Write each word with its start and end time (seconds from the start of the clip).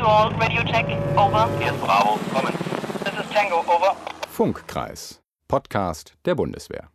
to 0.00 0.06
all, 0.06 0.32
radio 0.40 0.62
check, 0.64 0.86
over. 1.16 1.48
Hier 1.58 1.72
ist 1.72 1.80
Bravo, 1.80 2.18
kommen. 2.32 2.54
This 3.04 3.14
is 3.20 3.30
Tango, 3.34 3.58
over. 3.60 3.94
Funkkreis, 4.30 5.20
Podcast 5.46 6.14
der 6.24 6.34
Bundeswehr. 6.34 6.88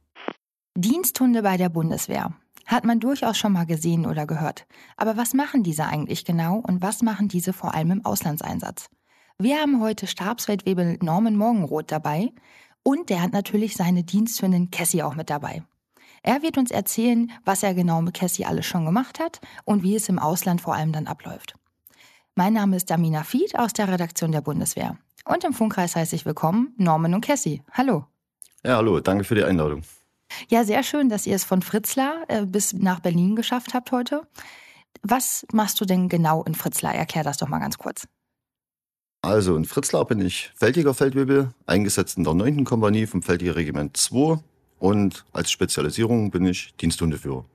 Diensthunde 0.75 1.43
bei 1.43 1.57
der 1.57 1.69
Bundeswehr. 1.69 2.33
Hat 2.65 2.83
man 2.83 2.99
durchaus 2.99 3.37
schon 3.37 3.53
mal 3.53 3.67
gesehen 3.67 4.07
oder 4.07 4.25
gehört. 4.25 4.65
Aber 4.97 5.17
was 5.17 5.35
machen 5.35 5.61
diese 5.61 5.85
eigentlich 5.85 6.25
genau 6.25 6.57
und 6.57 6.81
was 6.81 7.03
machen 7.03 7.27
diese 7.27 7.53
vor 7.53 7.75
allem 7.75 7.91
im 7.91 8.05
Auslandseinsatz? 8.05 8.89
Wir 9.37 9.57
haben 9.57 9.81
heute 9.81 10.07
Stabsfeldwebel 10.07 10.97
Norman 11.01 11.35
Morgenroth 11.35 11.91
dabei 11.91 12.31
und 12.81 13.11
der 13.11 13.21
hat 13.21 13.33
natürlich 13.33 13.75
seine 13.75 14.03
Diensthündin 14.03 14.71
Cassie 14.71 15.03
auch 15.03 15.13
mit 15.13 15.29
dabei. 15.29 15.61
Er 16.23 16.41
wird 16.41 16.57
uns 16.57 16.71
erzählen, 16.71 17.31
was 17.43 17.61
er 17.61 17.75
genau 17.75 18.01
mit 18.01 18.15
Cassie 18.15 18.45
alles 18.45 18.65
schon 18.65 18.85
gemacht 18.85 19.19
hat 19.19 19.41
und 19.63 19.83
wie 19.83 19.95
es 19.95 20.09
im 20.09 20.17
Ausland 20.17 20.59
vor 20.59 20.73
allem 20.73 20.91
dann 20.91 21.05
abläuft. 21.05 21.53
Mein 22.37 22.51
Name 22.51 22.75
ist 22.75 22.89
Damina 22.89 23.23
Fied 23.23 23.57
aus 23.57 23.71
der 23.71 23.87
Redaktion 23.87 24.33
der 24.33 24.41
Bundeswehr. 24.41 24.97
Und 25.23 25.45
im 25.45 25.53
Funkkreis 25.53 25.95
heiße 25.95 26.17
ich 26.17 26.25
willkommen 26.25 26.73
Norman 26.77 27.13
und 27.13 27.23
Cassie. 27.23 27.61
Hallo. 27.71 28.07
Ja, 28.61 28.75
hallo, 28.75 28.99
danke 28.99 29.23
für 29.23 29.35
die 29.35 29.45
Einladung. 29.45 29.83
Ja, 30.49 30.65
sehr 30.65 30.83
schön, 30.83 31.07
dass 31.07 31.25
ihr 31.25 31.35
es 31.37 31.45
von 31.45 31.61
Fritzlar 31.61 32.25
äh, 32.27 32.45
bis 32.45 32.73
nach 32.73 32.99
Berlin 32.99 33.37
geschafft 33.37 33.73
habt 33.73 33.93
heute. 33.93 34.27
Was 35.01 35.45
machst 35.53 35.79
du 35.79 35.85
denn 35.85 36.09
genau 36.09 36.43
in 36.43 36.55
Fritzlar? 36.55 36.93
Erklär 36.93 37.23
das 37.23 37.37
doch 37.37 37.47
mal 37.47 37.59
ganz 37.59 37.77
kurz. 37.77 38.05
Also 39.21 39.55
in 39.55 39.63
Fritzlar 39.63 40.03
bin 40.03 40.19
ich 40.19 40.51
Feldjäger 40.55 40.93
Feldwebel, 40.93 41.53
eingesetzt 41.67 42.17
in 42.17 42.25
der 42.25 42.33
9. 42.33 42.65
Kompanie 42.65 43.07
vom 43.07 43.21
Feldjägerregiment 43.21 43.95
2 43.95 44.39
und 44.79 45.23
als 45.31 45.51
Spezialisierung 45.51 46.31
bin 46.31 46.45
ich 46.45 46.75
Diensthundeführer. 46.75 47.45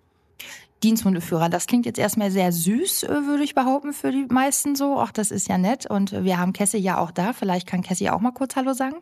Diensthundeführer, 0.82 1.48
das 1.48 1.66
klingt 1.66 1.86
jetzt 1.86 1.98
erstmal 1.98 2.30
sehr 2.30 2.52
süß, 2.52 3.04
äh, 3.04 3.26
würde 3.26 3.42
ich 3.42 3.54
behaupten, 3.54 3.92
für 3.92 4.10
die 4.10 4.26
meisten 4.28 4.74
so. 4.76 4.98
Ach, 4.98 5.12
das 5.12 5.30
ist 5.30 5.48
ja 5.48 5.58
nett. 5.58 5.86
Und 5.86 6.12
wir 6.12 6.38
haben 6.38 6.52
Cassie 6.52 6.78
ja 6.78 6.98
auch 6.98 7.10
da. 7.10 7.32
Vielleicht 7.32 7.66
kann 7.66 7.82
Cassie 7.82 8.10
auch 8.10 8.20
mal 8.20 8.32
kurz 8.32 8.56
Hallo 8.56 8.72
sagen. 8.72 8.96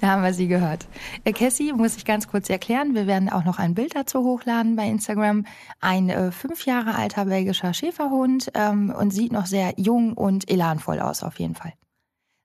Da 0.00 0.08
haben 0.08 0.22
wir 0.22 0.32
sie 0.32 0.46
gehört. 0.46 0.86
Äh, 1.24 1.32
Cassie 1.32 1.72
muss 1.72 1.96
ich 1.96 2.04
ganz 2.04 2.28
kurz 2.28 2.48
erklären. 2.48 2.94
Wir 2.94 3.06
werden 3.06 3.28
auch 3.28 3.44
noch 3.44 3.58
ein 3.58 3.74
Bild 3.74 3.96
dazu 3.96 4.20
hochladen 4.20 4.76
bei 4.76 4.88
Instagram. 4.88 5.44
Ein 5.80 6.08
äh, 6.08 6.30
fünf 6.30 6.66
Jahre 6.66 6.94
alter 6.94 7.24
belgischer 7.24 7.74
Schäferhund 7.74 8.50
ähm, 8.54 8.94
und 8.96 9.10
sieht 9.10 9.32
noch 9.32 9.46
sehr 9.46 9.74
jung 9.76 10.12
und 10.14 10.48
elanvoll 10.48 11.00
aus 11.00 11.22
auf 11.22 11.38
jeden 11.40 11.56
Fall. 11.56 11.72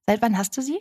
Seit 0.08 0.22
wann 0.22 0.38
hast 0.38 0.58
du 0.58 0.62
sie? 0.62 0.80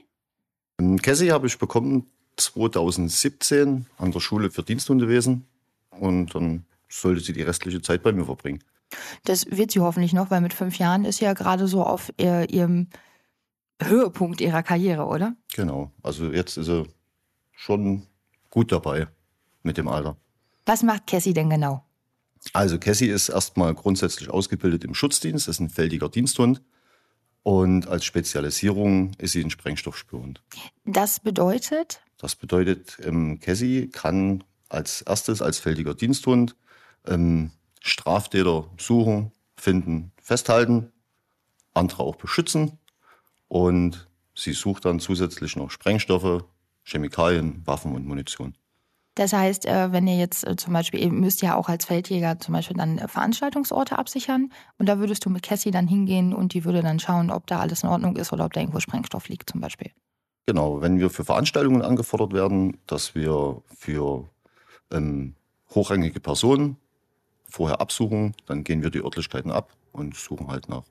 Ähm, 0.81 1.01
Cassie 1.01 1.31
habe 1.31 1.47
ich 1.47 1.59
bekommen 1.59 2.11
2017 2.37 3.87
an 3.99 4.13
der 4.13 4.21
Schule 4.21 4.51
für 4.51 4.63
Diensthundewesen 4.63 5.47
und 5.91 6.35
dann 6.35 6.65
sollte 6.89 7.21
sie 7.21 7.33
die 7.33 7.43
restliche 7.43 7.83
Zeit 7.83 8.03
bei 8.03 8.13
mir 8.13 8.25
verbringen. 8.25 8.63
Das 9.25 9.47
wird 9.51 9.71
sie 9.71 9.81
hoffentlich 9.81 10.13
noch, 10.13 10.31
weil 10.31 10.41
mit 10.41 10.53
fünf 10.53 10.79
Jahren 10.79 11.05
ist 11.05 11.19
sie 11.19 11.25
ja 11.25 11.33
gerade 11.33 11.67
so 11.67 11.83
auf 11.83 12.13
ihr, 12.19 12.51
ihrem 12.51 12.89
Höhepunkt 13.81 14.41
ihrer 14.41 14.63
Karriere, 14.63 15.07
oder? 15.07 15.35
Genau, 15.55 15.91
also 16.03 16.31
jetzt 16.31 16.57
ist 16.57 16.67
sie 16.67 16.87
schon 17.53 18.07
gut 18.51 18.73
dabei 18.73 19.09
mit 19.63 19.79
dem 19.79 19.89
Alter. 19.89 20.17
Was 20.67 20.83
macht 20.83 21.07
Cassie 21.07 21.33
denn 21.33 21.51
genau? 21.51 21.85
Also 22.53 22.79
Cassie 22.79 23.09
ist 23.09 23.29
erstmal 23.29 23.75
grundsätzlich 23.75 24.31
ausgebildet 24.31 24.85
im 24.85 24.95
Schutzdienst, 24.95 25.49
ist 25.49 25.61
ein 25.61 25.71
feldiger 25.71 26.09
Diensthund. 26.09 26.63
Und 27.45 27.89
als 27.89 28.05
Spezialisierung 28.05 29.13
ist 29.19 29.33
sie 29.33 29.43
ein 29.43 29.51
Sprengstoffspürhund. 29.51 30.43
Das 30.85 31.19
bedeutet? 31.19 32.01
Das 32.23 32.37
bedeutet, 32.37 32.99
ähm, 33.05 33.41
Cassie 33.41 33.89
kann 33.89 34.45
als 34.69 35.03
erstes 35.03 35.43
als 35.43 35.59
feldiger 35.59 35.93
Diensthund 35.93 36.55
ähm, 37.05 37.51
Straftäter 37.81 38.71
suchen, 38.79 39.33
finden, 39.57 40.13
festhalten, 40.23 40.93
andere 41.75 42.05
auch 42.05 42.15
beschützen. 42.15 42.79
Und 43.49 44.09
sie 44.37 44.53
sucht 44.53 44.85
dann 44.85 45.01
zusätzlich 45.01 45.57
noch 45.57 45.73
Sprengstoffe, 45.73 46.45
Chemikalien, 46.85 47.67
Waffen 47.67 47.93
und 47.93 48.07
Munition. 48.07 48.57
Das 49.17 49.33
heißt, 49.33 49.67
äh, 49.67 49.91
wenn 49.91 50.07
ihr 50.07 50.17
jetzt 50.17 50.47
äh, 50.47 50.55
zum 50.55 50.73
Beispiel, 50.75 51.01
ihr 51.01 51.11
müsst 51.11 51.43
ja 51.43 51.57
auch 51.57 51.69
als 51.69 51.87
Feldjäger 51.87 52.39
zum 52.39 52.55
Beispiel 52.55 52.77
dann 52.77 52.99
äh, 52.99 53.09
Veranstaltungsorte 53.09 53.99
absichern 53.99 54.51
und 54.79 54.89
da 54.89 55.01
würdest 55.01 55.25
du 55.25 55.31
mit 55.31 55.43
Cassie 55.43 55.73
dann 55.73 55.89
hingehen 55.89 56.33
und 56.33 56.55
die 56.55 56.65
würde 56.65 56.83
dann 56.83 57.01
schauen, 57.01 57.33
ob 57.33 57.49
da 57.49 57.59
alles 57.59 57.83
in 57.83 57.89
Ordnung 57.89 58.15
ist 58.15 58.33
oder 58.33 58.45
ob 58.45 58.53
da 58.53 58.61
irgendwo 58.61 58.79
Sprengstoff 58.79 59.29
liegt 59.29 59.51
zum 59.51 59.61
Beispiel. 59.61 59.91
Genau, 60.47 60.81
wenn 60.81 60.99
wir 60.99 61.11
für 61.11 61.25
Veranstaltungen 61.25 61.83
angefordert 61.83 62.33
werden, 62.33 62.79
dass 62.87 63.15
wir 63.15 63.63
für 63.77 64.29
ähm, 64.91 65.35
hochrangige 65.71 66.21
Personen 66.21 66.77
vorher 67.49 67.81
absuchen, 67.81 68.35
dann 68.47 68.65
gehen 68.65 68.83
wir 68.83 68.91
die 68.91 69.03
Örtlichkeiten 69.03 69.53
ab 69.53 69.73
und 69.93 70.17
suchen 70.17 70.49
halt 70.49 70.69
nach 70.69 70.83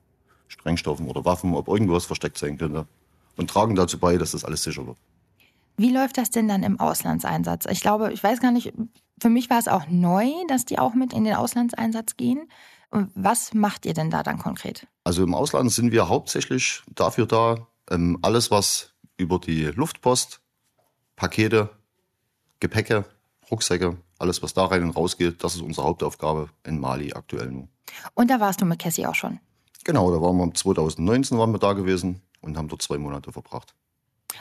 Sprengstoffen 0.48 1.08
oder 1.08 1.24
Waffen, 1.24 1.54
ob 1.54 1.68
irgendwas 1.68 2.04
versteckt 2.04 2.38
sein 2.38 2.56
könnte 2.56 2.86
und 3.36 3.50
tragen 3.50 3.74
dazu 3.74 3.98
bei, 3.98 4.16
dass 4.16 4.32
das 4.32 4.44
alles 4.44 4.62
sicher 4.62 4.86
wird. 4.86 4.96
Wie 5.76 5.92
läuft 5.92 6.18
das 6.18 6.30
denn 6.30 6.48
dann 6.48 6.62
im 6.62 6.78
Auslandseinsatz? 6.78 7.66
Ich 7.70 7.80
glaube, 7.80 8.12
ich 8.12 8.22
weiß 8.22 8.40
gar 8.40 8.52
nicht, 8.52 8.72
für 9.20 9.30
mich 9.30 9.50
war 9.50 9.58
es 9.58 9.68
auch 9.68 9.86
neu, 9.88 10.26
dass 10.48 10.64
die 10.64 10.78
auch 10.78 10.94
mit 10.94 11.12
in 11.12 11.24
den 11.24 11.34
Auslandseinsatz 11.34 12.16
gehen. 12.16 12.48
Was 12.90 13.54
macht 13.54 13.86
ihr 13.86 13.94
denn 13.94 14.10
da 14.10 14.22
dann 14.22 14.38
konkret? 14.38 14.86
Also 15.04 15.22
im 15.22 15.34
Ausland 15.34 15.72
sind 15.72 15.92
wir 15.92 16.08
hauptsächlich 16.08 16.82
dafür 16.94 17.26
da, 17.26 17.66
ähm, 17.90 18.18
alles 18.20 18.50
was 18.50 18.91
über 19.16 19.38
die 19.38 19.64
Luftpost, 19.64 20.40
Pakete, 21.16 21.70
Gepäcke, 22.60 23.04
Rucksäcke, 23.50 23.96
alles 24.18 24.42
was 24.42 24.54
da 24.54 24.66
rein 24.66 24.82
und 24.82 24.96
raus 24.96 25.16
geht, 25.16 25.42
das 25.44 25.54
ist 25.54 25.62
unsere 25.62 25.86
Hauptaufgabe 25.86 26.48
in 26.64 26.78
Mali 26.78 27.12
aktuell 27.12 27.50
nur. 27.50 27.68
Und 28.14 28.30
da 28.30 28.40
warst 28.40 28.60
du 28.60 28.64
mit 28.64 28.78
Cassie 28.78 29.06
auch 29.06 29.14
schon? 29.14 29.40
Genau, 29.84 30.10
da 30.10 30.20
waren 30.20 30.36
wir 30.36 30.54
2019 30.54 31.38
waren 31.38 31.52
wir 31.52 31.58
da 31.58 31.72
gewesen 31.72 32.22
und 32.40 32.56
haben 32.56 32.68
dort 32.68 32.82
zwei 32.82 32.98
Monate 32.98 33.32
verbracht. 33.32 33.74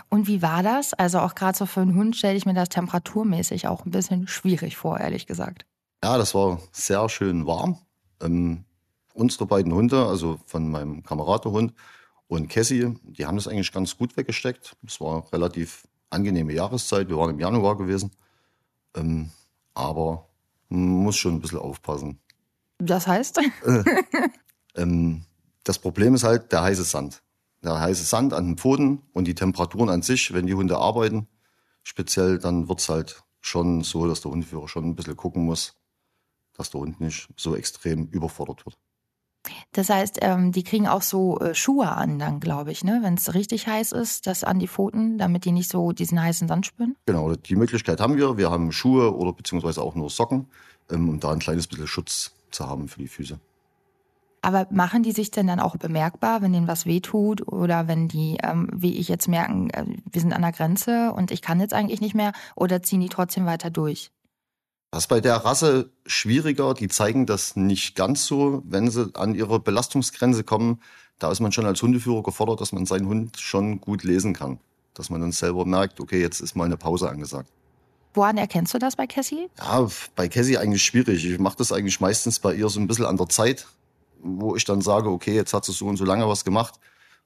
Und 0.09 0.27
wie 0.27 0.41
war 0.41 0.63
das? 0.63 0.93
Also 0.93 1.19
auch 1.19 1.35
gerade 1.35 1.57
so 1.57 1.65
für 1.65 1.81
einen 1.81 1.95
Hund 1.95 2.15
stelle 2.15 2.37
ich 2.37 2.45
mir 2.45 2.53
das 2.53 2.69
temperaturmäßig 2.69 3.67
auch 3.67 3.85
ein 3.85 3.91
bisschen 3.91 4.27
schwierig 4.27 4.77
vor, 4.77 4.99
ehrlich 4.99 5.27
gesagt. 5.27 5.65
Ja, 6.03 6.17
das 6.17 6.33
war 6.33 6.59
sehr 6.71 7.09
schön 7.09 7.45
warm. 7.45 7.77
Ähm, 8.21 8.65
unsere 9.13 9.45
beiden 9.45 9.73
Hunde, 9.73 10.05
also 10.05 10.39
von 10.45 10.69
meinem 10.69 11.03
Kameradenhund 11.03 11.73
und 12.31 12.47
Cassie, 12.47 12.95
die 13.03 13.25
haben 13.25 13.35
das 13.35 13.49
eigentlich 13.49 13.73
ganz 13.73 13.97
gut 13.97 14.15
weggesteckt. 14.15 14.77
Es 14.87 15.01
war 15.01 15.23
eine 15.23 15.33
relativ 15.33 15.85
angenehme 16.09 16.53
Jahreszeit. 16.53 17.09
Wir 17.09 17.17
waren 17.17 17.31
im 17.31 17.39
Januar 17.41 17.77
gewesen. 17.77 18.09
Ähm, 18.95 19.31
aber 19.73 20.29
man 20.69 20.79
muss 20.79 21.17
schon 21.17 21.35
ein 21.35 21.41
bisschen 21.41 21.57
aufpassen. 21.57 22.21
Das 22.77 23.05
heißt? 23.05 23.39
Äh, 23.65 23.83
ähm, 24.75 25.25
das 25.65 25.79
Problem 25.79 26.15
ist 26.15 26.23
halt 26.23 26.53
der 26.53 26.61
heiße 26.61 26.85
Sand. 26.85 27.21
Der 27.65 27.81
heiße 27.81 28.05
Sand 28.05 28.31
an 28.31 28.45
den 28.45 28.57
Pfoten 28.57 29.01
und 29.11 29.25
die 29.25 29.35
Temperaturen 29.35 29.89
an 29.89 30.01
sich, 30.01 30.33
wenn 30.33 30.47
die 30.47 30.53
Hunde 30.53 30.77
arbeiten, 30.77 31.27
speziell, 31.83 32.39
dann 32.39 32.69
wird's 32.69 32.87
halt 32.87 33.23
schon 33.41 33.83
so, 33.83 34.07
dass 34.07 34.21
der 34.21 34.31
Hundeführer 34.31 34.69
schon 34.69 34.85
ein 34.85 34.95
bisschen 34.95 35.17
gucken 35.17 35.43
muss, 35.43 35.75
dass 36.53 36.69
der 36.69 36.79
Hund 36.79 37.01
nicht 37.01 37.27
so 37.35 37.57
extrem 37.57 38.07
überfordert 38.07 38.65
wird. 38.65 38.77
Das 39.73 39.89
heißt, 39.89 40.19
ähm, 40.21 40.51
die 40.51 40.63
kriegen 40.63 40.87
auch 40.87 41.01
so 41.01 41.39
äh, 41.39 41.55
Schuhe 41.55 41.89
an, 41.89 42.19
dann 42.19 42.41
glaube 42.41 42.71
ich, 42.71 42.83
ne? 42.83 42.99
wenn 43.03 43.13
es 43.13 43.33
richtig 43.33 43.67
heiß 43.67 43.93
ist, 43.93 44.27
das 44.27 44.43
an 44.43 44.59
die 44.59 44.67
Pfoten, 44.67 45.17
damit 45.17 45.45
die 45.45 45.53
nicht 45.53 45.71
so 45.71 45.93
diesen 45.93 46.21
heißen 46.21 46.47
Sand 46.49 46.65
spüren. 46.65 46.95
Genau, 47.05 47.33
die 47.35 47.55
Möglichkeit 47.55 48.01
haben 48.01 48.17
wir. 48.17 48.37
Wir 48.37 48.51
haben 48.51 48.73
Schuhe 48.73 49.15
oder 49.15 49.31
beziehungsweise 49.31 49.81
auch 49.81 49.95
nur 49.95 50.09
Socken, 50.09 50.47
ähm, 50.89 51.07
um 51.07 51.19
da 51.21 51.31
ein 51.31 51.39
kleines 51.39 51.67
bisschen 51.67 51.87
Schutz 51.87 52.33
zu 52.51 52.67
haben 52.67 52.89
für 52.89 52.99
die 52.99 53.07
Füße. 53.07 53.39
Aber 54.41 54.67
machen 54.71 55.03
die 55.03 55.11
sich 55.11 55.31
denn 55.31 55.47
dann 55.47 55.59
auch 55.59 55.77
bemerkbar, 55.77 56.41
wenn 56.41 56.51
denen 56.51 56.67
was 56.67 56.85
wehtut 56.85 57.47
oder 57.47 57.87
wenn 57.87 58.07
die, 58.07 58.37
ähm, 58.43 58.69
wie 58.73 58.97
ich 58.97 59.07
jetzt 59.07 59.27
merken, 59.27 59.69
äh, 59.69 59.85
wir 60.11 60.21
sind 60.21 60.33
an 60.33 60.41
der 60.41 60.51
Grenze 60.51 61.13
und 61.13 61.31
ich 61.31 61.41
kann 61.41 61.59
jetzt 61.59 61.73
eigentlich 61.73 62.01
nicht 62.01 62.15
mehr 62.15 62.33
oder 62.55 62.81
ziehen 62.81 63.01
die 63.01 63.09
trotzdem 63.09 63.45
weiter 63.45 63.69
durch? 63.69 64.11
Das 64.91 65.03
ist 65.03 65.07
bei 65.07 65.21
der 65.21 65.37
Rasse 65.37 65.89
schwieriger. 66.05 66.73
Die 66.73 66.89
zeigen 66.89 67.25
das 67.25 67.55
nicht 67.55 67.95
ganz 67.95 68.25
so, 68.25 68.61
wenn 68.65 68.91
sie 68.91 69.09
an 69.13 69.35
ihre 69.35 69.61
Belastungsgrenze 69.61 70.43
kommen. 70.43 70.81
Da 71.17 71.31
ist 71.31 71.39
man 71.39 71.53
schon 71.53 71.65
als 71.65 71.81
Hundeführer 71.81 72.23
gefordert, 72.23 72.59
dass 72.59 72.73
man 72.73 72.85
seinen 72.85 73.07
Hund 73.07 73.39
schon 73.39 73.79
gut 73.79 74.03
lesen 74.03 74.33
kann. 74.33 74.59
Dass 74.93 75.09
man 75.09 75.21
dann 75.21 75.31
selber 75.31 75.65
merkt, 75.65 76.01
okay, 76.01 76.19
jetzt 76.19 76.41
ist 76.41 76.55
mal 76.55 76.65
eine 76.65 76.75
Pause 76.75 77.09
angesagt. 77.09 77.49
Woran 78.13 78.37
erkennst 78.37 78.73
du 78.73 78.79
das 78.79 78.97
bei 78.97 79.07
Cassie? 79.07 79.49
Ja, 79.57 79.87
bei 80.17 80.27
Cassie 80.27 80.57
eigentlich 80.57 80.83
schwierig. 80.83 81.25
Ich 81.25 81.39
mache 81.39 81.55
das 81.55 81.71
eigentlich 81.71 82.01
meistens 82.01 82.39
bei 82.39 82.53
ihr 82.53 82.67
so 82.67 82.81
ein 82.81 82.87
bisschen 82.87 83.05
an 83.05 83.15
der 83.15 83.29
Zeit, 83.29 83.67
wo 84.21 84.57
ich 84.57 84.65
dann 84.65 84.81
sage, 84.81 85.09
okay, 85.09 85.33
jetzt 85.33 85.53
hat 85.53 85.63
sie 85.63 85.71
so 85.71 85.85
und 85.85 85.95
so 85.95 86.03
lange 86.03 86.27
was 86.27 86.43
gemacht, 86.43 86.81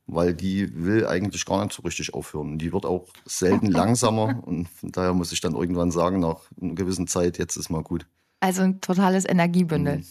weil 0.07 0.33
die 0.33 0.85
will 0.85 1.07
eigentlich 1.07 1.45
gar 1.45 1.63
nicht 1.63 1.75
so 1.75 1.81
richtig 1.83 2.13
aufhören. 2.13 2.57
Die 2.57 2.71
wird 2.73 2.85
auch 2.85 3.07
selten 3.25 3.67
langsamer 3.71 4.43
und 4.43 4.69
von 4.69 4.91
daher 4.91 5.13
muss 5.13 5.31
ich 5.31 5.41
dann 5.41 5.55
irgendwann 5.55 5.91
sagen, 5.91 6.19
nach 6.19 6.41
einer 6.61 6.75
gewissen 6.75 7.07
Zeit, 7.07 7.37
jetzt 7.37 7.55
ist 7.55 7.69
mal 7.69 7.83
gut. 7.83 8.05
Also 8.39 8.61
ein 8.61 8.81
totales 8.81 9.27
Energiebündel. 9.27 9.97
Mhm. 9.97 10.05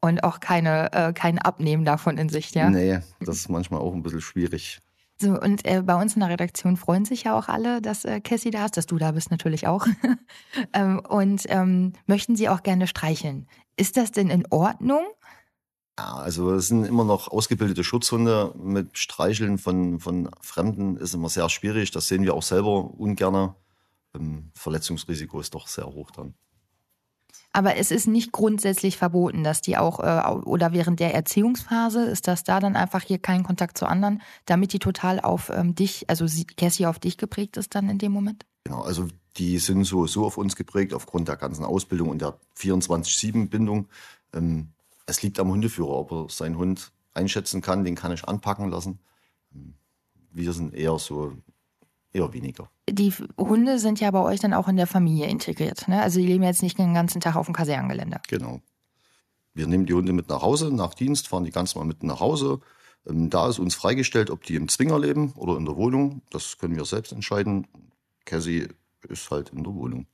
Und 0.00 0.24
auch 0.24 0.40
keine, 0.40 0.92
äh, 0.92 1.12
kein 1.12 1.38
Abnehmen 1.38 1.84
davon 1.84 2.18
in 2.18 2.28
Sicht, 2.28 2.54
ja? 2.54 2.70
Nee, 2.70 3.00
das 3.20 3.36
ist 3.36 3.48
manchmal 3.48 3.80
auch 3.80 3.94
ein 3.94 4.02
bisschen 4.02 4.20
schwierig. 4.20 4.80
So, 5.18 5.40
und 5.40 5.64
äh, 5.64 5.82
bei 5.82 6.00
uns 6.00 6.14
in 6.14 6.20
der 6.20 6.28
Redaktion 6.28 6.76
freuen 6.76 7.06
sich 7.06 7.24
ja 7.24 7.36
auch 7.36 7.48
alle, 7.48 7.80
dass 7.80 8.04
äh, 8.04 8.20
Cassie 8.20 8.50
da 8.50 8.66
ist, 8.66 8.76
dass 8.76 8.86
du 8.86 8.98
da 8.98 9.12
bist 9.12 9.30
natürlich 9.30 9.66
auch. 9.66 9.86
ähm, 10.74 11.00
und 11.00 11.44
ähm, 11.48 11.94
möchten 12.06 12.36
sie 12.36 12.50
auch 12.50 12.62
gerne 12.62 12.86
streicheln. 12.86 13.48
Ist 13.76 13.96
das 13.96 14.12
denn 14.12 14.28
in 14.28 14.46
Ordnung? 14.50 15.04
Ja, 15.98 16.16
also 16.16 16.52
es 16.52 16.68
sind 16.68 16.84
immer 16.84 17.04
noch 17.04 17.28
ausgebildete 17.28 17.82
Schutzhunde. 17.82 18.52
Mit 18.56 18.98
Streicheln 18.98 19.56
von, 19.56 19.98
von 19.98 20.30
Fremden 20.42 20.96
ist 20.96 21.14
immer 21.14 21.30
sehr 21.30 21.48
schwierig. 21.48 21.90
Das 21.90 22.08
sehen 22.08 22.22
wir 22.22 22.34
auch 22.34 22.42
selber 22.42 22.90
ungern. 22.98 23.54
Ähm, 24.14 24.50
Verletzungsrisiko 24.54 25.40
ist 25.40 25.54
doch 25.54 25.68
sehr 25.68 25.86
hoch 25.86 26.10
dann. 26.10 26.34
Aber 27.56 27.76
es 27.76 27.90
ist 27.90 28.06
nicht 28.06 28.32
grundsätzlich 28.32 28.98
verboten, 28.98 29.42
dass 29.42 29.62
die 29.62 29.78
auch, 29.78 30.00
äh, 30.00 30.20
oder 30.44 30.72
während 30.72 31.00
der 31.00 31.14
Erziehungsphase, 31.14 32.04
ist 32.04 32.28
das 32.28 32.44
da 32.44 32.60
dann 32.60 32.76
einfach 32.76 33.02
hier 33.02 33.18
kein 33.18 33.44
Kontakt 33.44 33.78
zu 33.78 33.86
anderen, 33.86 34.20
damit 34.44 34.74
die 34.74 34.78
total 34.78 35.20
auf 35.20 35.48
ähm, 35.48 35.74
dich, 35.74 36.10
also 36.10 36.26
Cassie 36.58 36.84
auf 36.84 36.98
dich 36.98 37.16
geprägt 37.16 37.56
ist 37.56 37.74
dann 37.74 37.88
in 37.88 37.96
dem 37.96 38.12
Moment? 38.12 38.44
Genau, 38.64 38.82
also 38.82 39.08
die 39.38 39.58
sind 39.58 39.84
so, 39.84 40.06
so 40.06 40.26
auf 40.26 40.36
uns 40.36 40.54
geprägt, 40.54 40.92
aufgrund 40.92 41.28
der 41.28 41.36
ganzen 41.36 41.64
Ausbildung 41.64 42.10
und 42.10 42.20
der 42.20 42.38
24-7-Bindung. 42.58 43.88
Ähm, 44.34 44.74
es 45.06 45.22
liegt 45.22 45.38
am 45.38 45.50
Hundeführer, 45.50 45.90
ob 45.90 46.12
er 46.12 46.26
seinen 46.28 46.58
Hund 46.58 46.92
einschätzen 47.14 47.62
kann, 47.62 47.84
den 47.84 47.94
kann 47.94 48.12
ich 48.12 48.24
anpacken 48.24 48.70
lassen. 48.70 48.98
Wir 50.32 50.52
sind 50.52 50.74
eher 50.74 50.98
so 50.98 51.32
eher 52.12 52.32
weniger. 52.32 52.70
Die 52.88 53.12
Hunde 53.38 53.78
sind 53.78 54.00
ja 54.00 54.10
bei 54.10 54.22
euch 54.22 54.40
dann 54.40 54.54
auch 54.54 54.68
in 54.68 54.76
der 54.76 54.86
Familie 54.86 55.26
integriert. 55.26 55.88
Ne? 55.88 56.02
Also 56.02 56.20
die 56.20 56.26
leben 56.26 56.42
jetzt 56.42 56.62
nicht 56.62 56.78
den 56.78 56.94
ganzen 56.94 57.20
Tag 57.20 57.36
auf 57.36 57.46
dem 57.46 57.54
Kasernengelände. 57.54 58.20
Genau. 58.28 58.60
Wir 59.54 59.66
nehmen 59.66 59.86
die 59.86 59.94
Hunde 59.94 60.12
mit 60.12 60.28
nach 60.28 60.42
Hause, 60.42 60.70
nach 60.74 60.94
Dienst, 60.94 61.28
fahren 61.28 61.44
die 61.44 61.50
ganz 61.50 61.74
mal 61.74 61.84
mit 61.84 62.02
nach 62.02 62.20
Hause. 62.20 62.60
Ähm, 63.06 63.30
da 63.30 63.48
ist 63.48 63.58
uns 63.58 63.74
freigestellt, 63.74 64.30
ob 64.30 64.42
die 64.44 64.54
im 64.54 64.68
Zwinger 64.68 64.98
leben 64.98 65.32
oder 65.36 65.56
in 65.56 65.64
der 65.64 65.76
Wohnung. 65.76 66.22
Das 66.30 66.58
können 66.58 66.76
wir 66.76 66.84
selbst 66.84 67.12
entscheiden. 67.12 67.66
Cassie 68.24 68.68
ist 69.08 69.30
halt 69.30 69.50
in 69.50 69.64
der 69.64 69.74
Wohnung. 69.74 70.06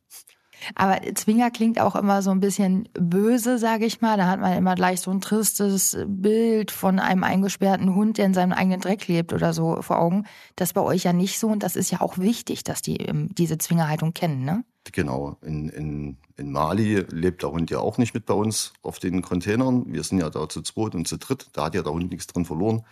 Aber 0.74 1.00
Zwinger 1.14 1.50
klingt 1.50 1.80
auch 1.80 1.96
immer 1.96 2.22
so 2.22 2.30
ein 2.30 2.40
bisschen 2.40 2.88
böse, 2.94 3.58
sage 3.58 3.86
ich 3.86 4.00
mal. 4.00 4.16
Da 4.16 4.26
hat 4.26 4.40
man 4.40 4.56
immer 4.56 4.74
gleich 4.74 5.00
so 5.00 5.10
ein 5.10 5.20
tristes 5.20 5.96
Bild 6.06 6.70
von 6.70 6.98
einem 6.98 7.24
eingesperrten 7.24 7.94
Hund, 7.94 8.18
der 8.18 8.26
in 8.26 8.34
seinem 8.34 8.52
eigenen 8.52 8.80
Dreck 8.80 9.08
lebt 9.08 9.32
oder 9.32 9.52
so 9.52 9.82
vor 9.82 9.98
Augen. 9.98 10.24
Das 10.56 10.70
ist 10.70 10.74
bei 10.74 10.82
euch 10.82 11.04
ja 11.04 11.12
nicht 11.12 11.38
so 11.38 11.48
und 11.48 11.62
das 11.62 11.76
ist 11.76 11.90
ja 11.90 12.00
auch 12.00 12.18
wichtig, 12.18 12.64
dass 12.64 12.82
die 12.82 12.96
ähm, 12.96 13.28
diese 13.34 13.58
Zwingerhaltung 13.58 14.12
kennen, 14.12 14.44
ne? 14.44 14.64
Genau. 14.90 15.36
In, 15.42 15.68
in, 15.68 16.16
in 16.36 16.50
Mali 16.50 17.04
lebt 17.10 17.42
der 17.42 17.52
Hund 17.52 17.70
ja 17.70 17.78
auch 17.78 17.98
nicht 17.98 18.14
mit 18.14 18.26
bei 18.26 18.34
uns 18.34 18.72
auf 18.82 18.98
den 18.98 19.22
Containern. 19.22 19.84
Wir 19.86 20.02
sind 20.02 20.18
ja 20.18 20.28
da 20.28 20.48
zu 20.48 20.62
zweit 20.62 20.94
und 20.94 21.06
zu 21.06 21.18
dritt. 21.18 21.46
Da 21.52 21.66
hat 21.66 21.74
ja 21.74 21.82
der 21.82 21.92
Hund 21.92 22.10
nichts 22.10 22.26
drin 22.26 22.44
verloren. 22.44 22.84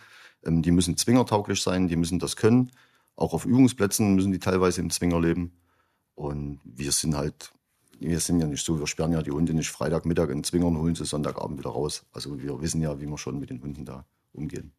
Ähm, 0.45 0.61
die 0.61 0.71
müssen 0.71 0.97
zwingertauglich 0.97 1.61
sein, 1.61 1.87
die 1.87 1.95
müssen 1.97 2.19
das 2.19 2.35
können. 2.35 2.71
Auch 3.15 3.33
auf 3.33 3.45
Übungsplätzen 3.45 4.15
müssen 4.15 4.31
die 4.31 4.39
teilweise 4.39 4.81
im 4.81 4.89
Zwinger 4.89 5.19
leben. 5.19 5.51
Und 6.15 6.59
wir 6.63 6.91
sind 6.91 7.15
halt 7.15 7.51
wir 8.01 8.19
sind 8.19 8.39
ja 8.39 8.47
nicht 8.47 8.65
so, 8.65 8.79
wir 8.79 8.87
sperren 8.87 9.13
ja 9.13 9.21
die 9.21 9.31
Hunde 9.31 9.53
nicht 9.53 9.69
Freitagmittag 9.69 10.29
in 10.29 10.43
Zwinger 10.43 10.65
und 10.65 10.77
holen 10.77 10.95
sie 10.95 11.05
Sonntagabend 11.05 11.59
wieder 11.59 11.69
raus. 11.69 12.03
Also 12.11 12.41
wir 12.41 12.59
wissen 12.61 12.81
ja, 12.81 12.99
wie 12.99 13.05
wir 13.05 13.17
schon 13.17 13.39
mit 13.39 13.49
den 13.51 13.61
Hunden 13.61 13.85
da 13.85 14.05
umgehen. 14.33 14.71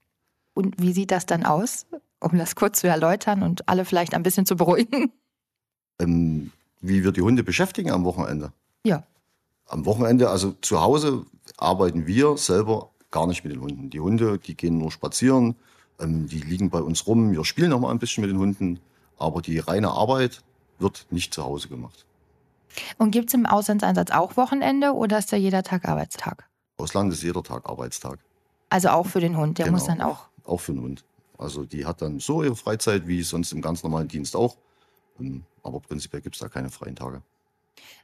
Und 0.54 0.80
wie 0.80 0.92
sieht 0.92 1.10
das 1.12 1.24
dann 1.24 1.44
aus, 1.44 1.86
um 2.20 2.36
das 2.36 2.56
kurz 2.56 2.80
zu 2.80 2.88
erläutern 2.88 3.42
und 3.42 3.68
alle 3.68 3.84
vielleicht 3.84 4.14
ein 4.14 4.22
bisschen 4.22 4.44
zu 4.44 4.56
beruhigen? 4.56 5.12
Ähm, 6.00 6.50
wie 6.80 7.04
wir 7.04 7.12
die 7.12 7.22
Hunde 7.22 7.44
beschäftigen 7.44 7.90
am 7.90 8.04
Wochenende? 8.04 8.52
Ja. 8.84 9.04
Am 9.66 9.86
Wochenende, 9.86 10.28
also 10.28 10.52
zu 10.60 10.80
Hause 10.80 11.24
arbeiten 11.56 12.06
wir 12.06 12.36
selber 12.36 12.90
gar 13.10 13.26
nicht 13.26 13.44
mit 13.44 13.52
den 13.52 13.60
Hunden. 13.60 13.88
Die 13.88 14.00
Hunde, 14.00 14.38
die 14.38 14.56
gehen 14.56 14.78
nur 14.78 14.90
spazieren, 14.90 15.54
ähm, 16.00 16.26
die 16.26 16.40
liegen 16.40 16.70
bei 16.70 16.80
uns 16.80 17.06
rum, 17.06 17.32
wir 17.32 17.44
spielen 17.44 17.72
auch 17.72 17.80
mal 17.80 17.90
ein 17.90 17.98
bisschen 18.00 18.22
mit 18.22 18.30
den 18.30 18.38
Hunden, 18.38 18.80
aber 19.16 19.42
die 19.42 19.58
reine 19.58 19.92
Arbeit 19.92 20.42
wird 20.80 21.06
nicht 21.10 21.32
zu 21.32 21.44
Hause 21.44 21.68
gemacht. 21.68 22.04
Und 22.98 23.10
gibt 23.10 23.28
es 23.28 23.34
im 23.34 23.46
Auslandseinsatz 23.46 24.10
auch 24.10 24.36
Wochenende 24.36 24.92
oder 24.92 25.18
ist 25.18 25.32
da 25.32 25.36
jeder 25.36 25.62
Tag 25.62 25.88
Arbeitstag? 25.88 26.48
Ausland 26.78 27.12
ist 27.12 27.22
jeder 27.22 27.42
Tag 27.42 27.68
Arbeitstag. 27.68 28.18
Also 28.70 28.88
auch 28.88 29.06
für 29.06 29.20
den 29.20 29.36
Hund, 29.36 29.58
der 29.58 29.66
genau, 29.66 29.78
muss 29.78 29.86
dann 29.86 30.00
auch. 30.00 30.28
Auch 30.44 30.60
für 30.60 30.72
den 30.72 30.82
Hund. 30.82 31.04
Also 31.38 31.64
die 31.64 31.84
hat 31.84 32.02
dann 32.02 32.20
so 32.20 32.42
ihre 32.42 32.56
Freizeit 32.56 33.06
wie 33.06 33.22
sonst 33.22 33.52
im 33.52 33.60
ganz 33.60 33.82
normalen 33.82 34.08
Dienst 34.08 34.34
auch. 34.36 34.56
Ähm, 35.20 35.44
aber 35.62 35.80
prinzipiell 35.80 36.22
gibt 36.22 36.36
es 36.36 36.40
da 36.40 36.48
keine 36.48 36.70
freien 36.70 36.96
Tage. 36.96 37.22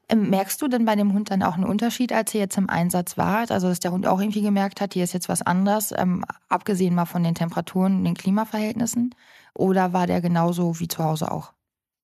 Ähm, 0.09 0.31
merkst 0.31 0.61
du 0.63 0.69
denn 0.69 0.85
bei 0.85 0.97
dem 0.97 1.13
Hund 1.13 1.31
dann 1.31 1.43
auch 1.43 1.55
einen 1.55 1.65
Unterschied, 1.65 2.13
als 2.13 2.35
ihr 2.35 2.41
jetzt 2.41 2.57
im 2.57 2.71
Einsatz 2.71 3.19
wart? 3.19 3.51
Also, 3.51 3.69
dass 3.69 3.81
der 3.81 3.93
Hund 3.93 4.07
auch 4.07 4.21
irgendwie 4.21 4.41
gemerkt 4.41 4.81
hat, 4.81 4.95
hier 4.95 5.05
ist 5.05 5.13
jetzt 5.13 5.29
was 5.29 5.43
anderes, 5.43 5.93
ähm, 5.97 6.25
abgesehen 6.49 6.95
mal 6.95 7.05
von 7.05 7.23
den 7.23 7.35
Temperaturen 7.35 7.97
und 7.97 8.05
den 8.05 8.15
Klimaverhältnissen? 8.15 9.15
Oder 9.55 9.93
war 9.93 10.07
der 10.07 10.21
genauso 10.21 10.81
wie 10.81 10.89
zu 10.89 11.05
Hause 11.05 11.31
auch? 11.31 11.53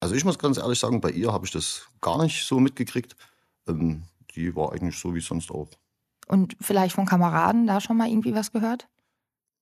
Also 0.04 0.16
ich 0.16 0.26
muss 0.26 0.38
ganz 0.38 0.58
ehrlich 0.58 0.78
sagen, 0.78 1.00
bei 1.00 1.10
ihr 1.10 1.32
habe 1.32 1.46
ich 1.46 1.50
das 1.50 1.88
gar 2.02 2.22
nicht 2.22 2.44
so 2.44 2.60
mitgekriegt. 2.60 3.16
Ähm, 3.66 4.02
die 4.34 4.54
war 4.54 4.74
eigentlich 4.74 4.98
so 4.98 5.14
wie 5.14 5.20
sonst 5.22 5.50
auch. 5.50 5.70
Und 6.26 6.58
vielleicht 6.60 6.94
von 6.94 7.06
Kameraden 7.06 7.66
da 7.66 7.80
schon 7.80 7.96
mal 7.96 8.10
irgendwie 8.10 8.34
was 8.34 8.52
gehört? 8.52 8.86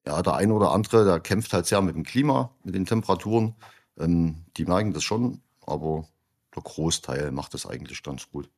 Ja, 0.04 0.20
der 0.20 0.34
eine 0.34 0.52
oder 0.52 0.72
andere, 0.72 1.04
der 1.04 1.20
kämpft 1.20 1.52
halt 1.52 1.66
sehr 1.66 1.80
mit 1.80 1.94
dem 1.94 2.02
Klima, 2.02 2.50
mit 2.64 2.74
den 2.74 2.86
Temperaturen. 2.86 3.54
Ähm, 3.96 4.44
die 4.56 4.64
merken 4.64 4.92
das 4.92 5.04
schon, 5.04 5.40
aber 5.64 6.08
der 6.56 6.64
Großteil 6.64 7.30
macht 7.30 7.54
das 7.54 7.64
eigentlich 7.64 8.02
ganz 8.02 8.28
gut. 8.28 8.50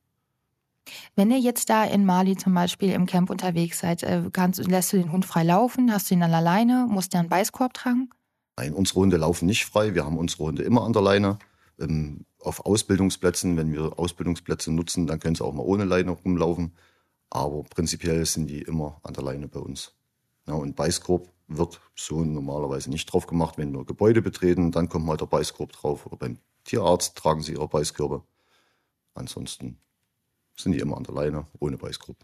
Wenn 1.15 1.29
ihr 1.29 1.39
jetzt 1.39 1.69
da 1.69 1.83
in 1.83 2.03
Mali 2.03 2.35
zum 2.35 2.55
Beispiel 2.55 2.93
im 2.93 3.05
Camp 3.05 3.29
unterwegs 3.29 3.77
seid, 3.81 4.01
äh, 4.01 4.23
kannst, 4.33 4.57
lässt 4.67 4.91
du 4.91 4.97
den 4.97 5.11
Hund 5.11 5.23
frei 5.23 5.43
laufen? 5.43 5.93
Hast 5.93 6.09
du 6.09 6.15
ihn 6.15 6.21
dann 6.21 6.33
alleine? 6.33 6.87
Musst 6.89 7.13
du 7.13 7.19
einen 7.19 7.29
Beißkorb 7.29 7.75
tragen? 7.75 8.09
Nein, 8.57 8.73
unsere 8.73 9.01
Hunde 9.01 9.17
laufen 9.17 9.45
nicht 9.45 9.67
frei. 9.67 9.93
Wir 9.93 10.03
haben 10.03 10.17
unsere 10.17 10.45
Hunde 10.45 10.63
immer 10.63 10.83
an 10.83 10.91
der 10.91 11.03
Leine 11.03 11.37
ähm, 11.79 12.25
auf 12.39 12.65
Ausbildungsplätzen, 12.65 13.57
wenn 13.57 13.71
wir 13.71 13.97
Ausbildungsplätze 13.99 14.71
nutzen, 14.71 15.07
dann 15.07 15.19
können 15.19 15.35
sie 15.35 15.43
auch 15.43 15.53
mal 15.53 15.63
ohne 15.63 15.85
Leine 15.85 16.11
rumlaufen. 16.11 16.75
Aber 17.29 17.63
prinzipiell 17.63 18.25
sind 18.25 18.47
die 18.47 18.61
immer 18.61 18.99
an 19.03 19.13
der 19.13 19.23
Leine 19.23 19.47
bei 19.47 19.59
uns. 19.59 19.93
Ja, 20.47 20.53
und 20.53 20.75
Beißkorb 20.75 21.27
wird 21.47 21.81
so 21.95 22.23
normalerweise 22.23 22.89
nicht 22.89 23.11
drauf 23.11 23.27
gemacht. 23.27 23.57
Wenn 23.57 23.73
wir 23.73 23.83
Gebäude 23.85 24.21
betreten, 24.21 24.71
dann 24.71 24.89
kommt 24.89 25.05
mal 25.05 25.17
der 25.17 25.25
Beißkorb 25.25 25.71
drauf. 25.71 26.05
Oder 26.05 26.17
beim 26.17 26.37
Tierarzt 26.63 27.17
tragen 27.17 27.41
sie 27.41 27.53
ihre 27.53 27.67
Beißkörbe. 27.67 28.23
Ansonsten 29.13 29.79
sind 30.55 30.73
die 30.73 30.79
immer 30.79 30.97
an 30.97 31.03
der 31.03 31.15
Leine, 31.15 31.47
ohne 31.59 31.77
Beißkorb. 31.77 32.17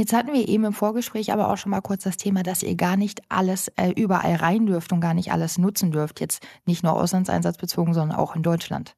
Jetzt 0.00 0.14
hatten 0.14 0.32
wir 0.32 0.48
eben 0.48 0.64
im 0.64 0.72
Vorgespräch 0.72 1.30
aber 1.30 1.52
auch 1.52 1.58
schon 1.58 1.68
mal 1.68 1.82
kurz 1.82 2.04
das 2.04 2.16
Thema, 2.16 2.42
dass 2.42 2.62
ihr 2.62 2.74
gar 2.74 2.96
nicht 2.96 3.20
alles 3.28 3.68
äh, 3.76 3.90
überall 3.90 4.36
rein 4.36 4.64
dürft 4.64 4.94
und 4.94 5.02
gar 5.02 5.12
nicht 5.12 5.30
alles 5.30 5.58
nutzen 5.58 5.90
dürft. 5.90 6.20
Jetzt 6.20 6.42
nicht 6.64 6.82
nur 6.82 6.94
auslandseinsatzbezogen, 6.94 7.92
sondern 7.92 8.16
auch 8.16 8.34
in 8.34 8.42
Deutschland. 8.42 8.96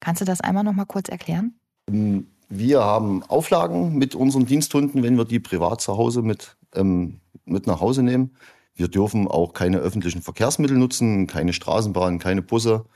Kannst 0.00 0.22
du 0.22 0.24
das 0.24 0.40
einmal 0.40 0.64
noch 0.64 0.72
mal 0.72 0.86
kurz 0.86 1.08
erklären? 1.08 1.54
Ähm, 1.88 2.26
wir 2.48 2.82
haben 2.82 3.22
Auflagen 3.22 3.96
mit 3.96 4.16
unseren 4.16 4.44
Diensthunden, 4.44 5.04
wenn 5.04 5.16
wir 5.16 5.24
die 5.24 5.38
privat 5.38 5.82
zu 5.82 5.96
Hause 5.96 6.20
mit, 6.22 6.56
ähm, 6.74 7.20
mit 7.44 7.68
nach 7.68 7.80
Hause 7.80 8.02
nehmen. 8.02 8.34
Wir 8.74 8.88
dürfen 8.88 9.28
auch 9.28 9.52
keine 9.52 9.76
öffentlichen 9.76 10.20
Verkehrsmittel 10.20 10.76
nutzen, 10.76 11.28
keine 11.28 11.52
Straßenbahn, 11.52 12.18
keine 12.18 12.42
Busse. 12.42 12.86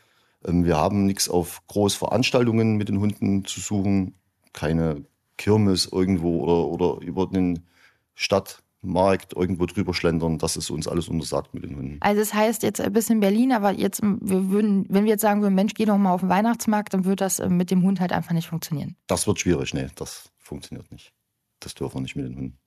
Ähm, 0.45 0.65
wir 0.65 0.77
haben 0.77 1.07
nichts 1.07 1.29
auf 1.29 1.63
Großveranstaltungen 1.69 2.75
mit 2.75 2.89
den 2.89 2.99
Hunden 2.99 3.45
zu 3.45 3.61
suchen, 3.61 4.17
keine 4.53 5.05
Kirmes 5.37 5.89
irgendwo 5.91 6.43
oder, 6.43 6.67
oder 6.67 7.05
über 7.05 7.27
den 7.27 7.67
Stadtmarkt 8.15 9.35
irgendwo 9.35 9.67
drüber 9.67 9.95
schlendern. 9.95 10.39
Das 10.39 10.57
ist 10.57 10.71
uns 10.71 10.87
alles 10.89 11.09
untersagt 11.09 11.55
mit 11.55 11.65
den 11.65 11.77
Hunden. 11.77 11.97
Also 12.01 12.21
das 12.21 12.35
heißt 12.35 12.63
jetzt 12.63 12.81
ein 12.81 12.93
bisschen 12.93 13.21
Berlin, 13.21 13.53
aber 13.53 13.73
jetzt, 13.73 14.03
wir 14.03 14.51
würden, 14.51 14.87
wenn 14.89 15.05
wir 15.05 15.11
jetzt 15.11 15.23
sagen 15.23 15.43
würden, 15.43 15.55
Mensch, 15.55 15.75
geh 15.75 15.85
doch 15.85 15.99
mal 15.99 16.13
auf 16.13 16.21
den 16.21 16.29
Weihnachtsmarkt, 16.29 16.95
dann 16.95 17.05
wird 17.05 17.21
das 17.21 17.41
äh, 17.41 17.49
mit 17.49 17.71
dem 17.71 17.83
Hund 17.83 18.01
halt 18.01 18.13
einfach 18.13 18.33
nicht 18.33 18.49
funktionieren. 18.49 18.97
Das 19.07 19.27
wird 19.27 19.41
schwierig, 19.41 19.75
nee, 19.75 19.89
das 19.97 20.31
funktioniert 20.39 20.91
nicht. 20.93 21.13
Das 21.61 21.75
dürfen 21.75 21.97
wir 21.97 22.03
nicht 22.03 22.17
mit 22.17 22.27
den 22.27 22.37
Hunden. 22.37 22.59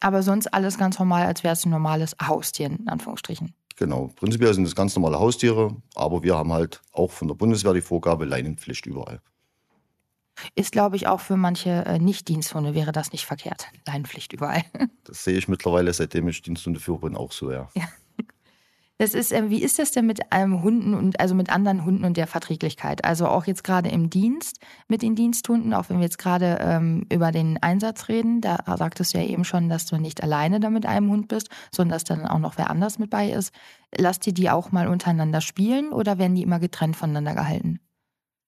Aber 0.00 0.22
sonst 0.22 0.46
alles 0.54 0.78
ganz 0.78 0.98
normal, 0.98 1.26
als 1.26 1.42
wäre 1.44 1.52
es 1.52 1.64
ein 1.66 1.70
normales 1.70 2.16
Haustier, 2.22 2.66
in 2.66 2.88
Anführungsstrichen. 2.88 3.54
Genau. 3.76 4.10
Prinzipiell 4.14 4.52
sind 4.52 4.66
es 4.66 4.74
ganz 4.74 4.94
normale 4.94 5.18
Haustiere, 5.18 5.74
aber 5.94 6.22
wir 6.22 6.36
haben 6.36 6.52
halt 6.52 6.82
auch 6.92 7.10
von 7.10 7.28
der 7.28 7.34
Bundeswehr 7.34 7.72
die 7.72 7.80
Vorgabe 7.80 8.26
Leinenpflicht 8.26 8.84
überall. 8.86 9.20
Ist, 10.54 10.72
glaube 10.72 10.96
ich, 10.96 11.06
auch 11.06 11.20
für 11.20 11.36
manche 11.36 11.84
äh, 11.86 11.98
Nicht-Diensthunde 11.98 12.74
wäre 12.74 12.92
das 12.92 13.12
nicht 13.12 13.26
verkehrt. 13.26 13.68
Leinenpflicht 13.86 14.32
überall. 14.32 14.62
Das 15.04 15.24
sehe 15.24 15.36
ich 15.36 15.48
mittlerweile, 15.48 15.92
seitdem 15.92 16.28
ich 16.28 16.40
Diensthunde 16.42 16.78
führe, 16.78 17.00
bin 17.00 17.16
auch 17.16 17.32
so, 17.32 17.50
ja. 17.50 17.68
ja. 17.74 17.88
Das 19.00 19.14
ist, 19.14 19.32
äh, 19.32 19.48
wie 19.48 19.62
ist 19.62 19.78
das 19.78 19.92
denn 19.92 20.04
mit 20.04 20.20
ähm, 20.30 20.62
Hunden 20.62 20.92
und 20.92 21.20
also 21.20 21.34
mit 21.34 21.48
anderen 21.48 21.86
Hunden 21.86 22.04
und 22.04 22.18
der 22.18 22.26
Verträglichkeit? 22.26 23.02
Also 23.02 23.28
auch 23.28 23.46
jetzt 23.46 23.64
gerade 23.64 23.88
im 23.88 24.10
Dienst 24.10 24.60
mit 24.88 25.00
den 25.00 25.14
Diensthunden, 25.14 25.72
auch 25.72 25.88
wenn 25.88 25.96
wir 25.96 26.04
jetzt 26.04 26.18
gerade 26.18 26.58
ähm, 26.60 27.06
über 27.10 27.32
den 27.32 27.56
Einsatz 27.62 28.08
reden, 28.08 28.42
da 28.42 28.62
sagtest 28.76 29.14
du 29.14 29.18
ja 29.18 29.24
eben 29.24 29.44
schon, 29.44 29.70
dass 29.70 29.86
du 29.86 29.96
nicht 29.96 30.22
alleine 30.22 30.60
da 30.60 30.68
mit 30.68 30.84
einem 30.84 31.10
Hund 31.10 31.28
bist, 31.28 31.48
sondern 31.74 31.94
dass 31.94 32.04
dann 32.04 32.26
auch 32.26 32.38
noch 32.38 32.58
wer 32.58 32.68
anders 32.68 32.98
mit 32.98 33.08
bei 33.08 33.30
ist. 33.30 33.54
Lasst 33.96 34.26
ihr 34.26 34.34
die 34.34 34.50
auch 34.50 34.70
mal 34.70 34.86
untereinander 34.86 35.40
spielen 35.40 35.94
oder 35.94 36.18
werden 36.18 36.34
die 36.34 36.42
immer 36.42 36.60
getrennt 36.60 36.94
voneinander 36.94 37.34
gehalten? 37.34 37.80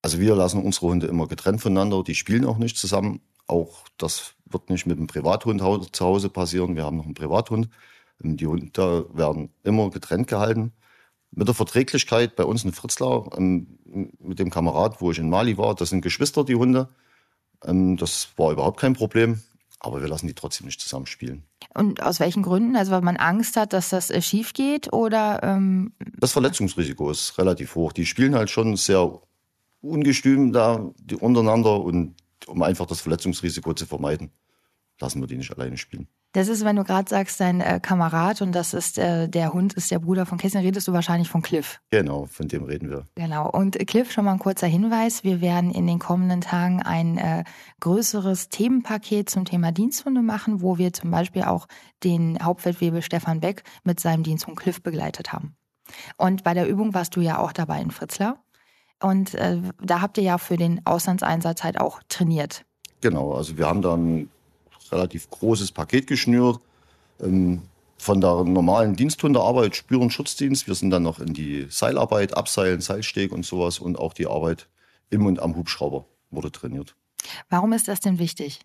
Also 0.02 0.18
wir 0.18 0.34
lassen 0.34 0.62
unsere 0.62 0.86
Hunde 0.86 1.06
immer 1.06 1.28
getrennt 1.28 1.60
voneinander, 1.60 2.02
die 2.02 2.16
spielen 2.16 2.44
auch 2.44 2.58
nicht 2.58 2.76
zusammen. 2.76 3.20
Auch 3.46 3.84
das 3.98 4.34
wird 4.46 4.68
nicht 4.68 4.86
mit 4.86 4.98
einem 4.98 5.06
Privathund 5.06 5.62
zu 5.94 6.04
Hause 6.04 6.28
passieren. 6.28 6.74
Wir 6.74 6.84
haben 6.84 6.96
noch 6.96 7.04
einen 7.04 7.14
Privathund. 7.14 7.68
Ähm, 8.22 8.36
die 8.36 8.46
Hunde 8.46 9.06
werden 9.12 9.50
immer 9.62 9.90
getrennt 9.90 10.26
gehalten. 10.26 10.72
Mit 11.30 11.48
der 11.48 11.54
Verträglichkeit 11.54 12.36
bei 12.36 12.44
uns 12.44 12.64
in 12.64 12.72
Fritzlar, 12.72 13.30
ähm, 13.38 13.78
mit 14.18 14.38
dem 14.38 14.50
Kamerad, 14.50 15.00
wo 15.00 15.10
ich 15.10 15.18
in 15.18 15.30
Mali 15.30 15.56
war, 15.56 15.74
das 15.74 15.88
sind 15.88 16.02
Geschwister, 16.02 16.44
die 16.44 16.56
Hunde. 16.56 16.88
Ähm, 17.64 17.96
das 17.96 18.28
war 18.36 18.52
überhaupt 18.52 18.80
kein 18.80 18.92
Problem, 18.92 19.40
aber 19.80 20.02
wir 20.02 20.08
lassen 20.08 20.26
die 20.26 20.34
trotzdem 20.34 20.66
nicht 20.66 20.80
zusammen 20.80 21.06
spielen. 21.06 21.44
Und 21.74 22.02
aus 22.02 22.20
welchen 22.20 22.42
Gründen? 22.42 22.76
Also 22.76 22.92
weil 22.92 23.00
man 23.00 23.16
Angst 23.16 23.56
hat, 23.56 23.72
dass 23.72 23.90
das 23.90 24.10
äh, 24.10 24.20
schief 24.20 24.52
geht 24.52 24.92
oder 24.92 25.42
ähm, 25.42 25.94
Das 26.18 26.32
Verletzungsrisiko 26.32 27.10
ist 27.10 27.38
relativ 27.38 27.76
hoch. 27.76 27.92
Die 27.92 28.04
spielen 28.04 28.34
halt 28.34 28.50
schon 28.50 28.76
sehr 28.76 29.22
ungestüm 29.82 30.52
da 30.52 30.90
die 30.96 31.16
untereinander 31.16 31.80
und 31.80 32.14
um 32.46 32.62
einfach 32.62 32.86
das 32.86 33.00
Verletzungsrisiko 33.00 33.74
zu 33.74 33.86
vermeiden, 33.86 34.30
lassen 35.00 35.20
wir 35.20 35.26
die 35.26 35.36
nicht 35.36 35.52
alleine 35.52 35.76
spielen. 35.76 36.08
das 36.34 36.48
ist, 36.48 36.64
wenn 36.64 36.76
du 36.76 36.84
gerade 36.84 37.08
sagst, 37.08 37.40
dein 37.40 37.60
äh, 37.60 37.78
Kamerad 37.80 38.40
und 38.40 38.52
das 38.52 38.72
ist 38.72 38.96
äh, 38.98 39.28
der 39.28 39.52
Hund 39.52 39.74
ist 39.74 39.90
der 39.90 39.98
Bruder 39.98 40.24
von 40.24 40.38
Kessin, 40.38 40.62
redest 40.62 40.88
du 40.88 40.92
wahrscheinlich 40.92 41.28
von 41.28 41.42
Cliff. 41.42 41.80
Genau, 41.90 42.24
von 42.24 42.48
dem 42.48 42.64
reden 42.64 42.88
wir. 42.88 43.04
Genau. 43.16 43.50
Und 43.50 43.78
äh, 43.78 43.84
Cliff, 43.84 44.10
schon 44.10 44.24
mal 44.24 44.32
ein 44.32 44.38
kurzer 44.38 44.66
Hinweis. 44.66 45.24
Wir 45.24 45.40
werden 45.40 45.70
in 45.70 45.86
den 45.86 45.98
kommenden 45.98 46.40
Tagen 46.40 46.80
ein 46.82 47.18
äh, 47.18 47.44
größeres 47.80 48.48
Themenpaket 48.48 49.28
zum 49.28 49.44
Thema 49.44 49.72
Diensthunde 49.72 50.22
machen, 50.22 50.62
wo 50.62 50.78
wir 50.78 50.92
zum 50.92 51.10
Beispiel 51.10 51.42
auch 51.42 51.68
den 52.02 52.38
Hauptfeldwebel 52.42 53.02
Stefan 53.02 53.40
Beck 53.40 53.62
mit 53.84 54.00
seinem 54.00 54.22
Diensthund 54.22 54.58
Cliff 54.58 54.82
begleitet 54.82 55.32
haben. 55.32 55.54
Und 56.16 56.44
bei 56.44 56.54
der 56.54 56.66
Übung 56.66 56.94
warst 56.94 57.14
du 57.16 57.20
ja 57.20 57.38
auch 57.38 57.52
dabei 57.52 57.82
in 57.82 57.90
Fritzlar. 57.90 58.42
Und 59.02 59.34
äh, 59.34 59.60
da 59.82 60.00
habt 60.00 60.18
ihr 60.18 60.24
ja 60.24 60.38
für 60.38 60.56
den 60.56 60.80
Auslandseinsatz 60.86 61.62
halt 61.64 61.80
auch 61.80 62.00
trainiert. 62.08 62.64
Genau, 63.00 63.32
also 63.32 63.58
wir 63.58 63.66
haben 63.66 63.82
da 63.82 63.94
ein 63.94 64.30
relativ 64.90 65.28
großes 65.30 65.72
Paket 65.72 66.06
geschnürt. 66.06 66.60
Ähm, 67.20 67.62
von 68.02 68.20
der 68.20 68.42
normalen 68.42 68.96
Diensthundearbeit, 68.96 69.76
Spüren, 69.76 70.10
Schutzdienst. 70.10 70.66
Wir 70.66 70.74
sind 70.74 70.90
dann 70.90 71.04
noch 71.04 71.20
in 71.20 71.34
die 71.34 71.66
Seilarbeit, 71.70 72.36
Abseilen, 72.36 72.80
Seilsteg 72.80 73.30
und 73.30 73.46
sowas 73.46 73.78
und 73.78 73.96
auch 73.96 74.12
die 74.12 74.26
Arbeit 74.26 74.66
im 75.10 75.24
und 75.24 75.38
am 75.38 75.54
Hubschrauber 75.54 76.04
wurde 76.32 76.50
trainiert. 76.50 76.96
Warum 77.48 77.72
ist 77.72 77.86
das 77.86 78.00
denn 78.00 78.18
wichtig? 78.18 78.60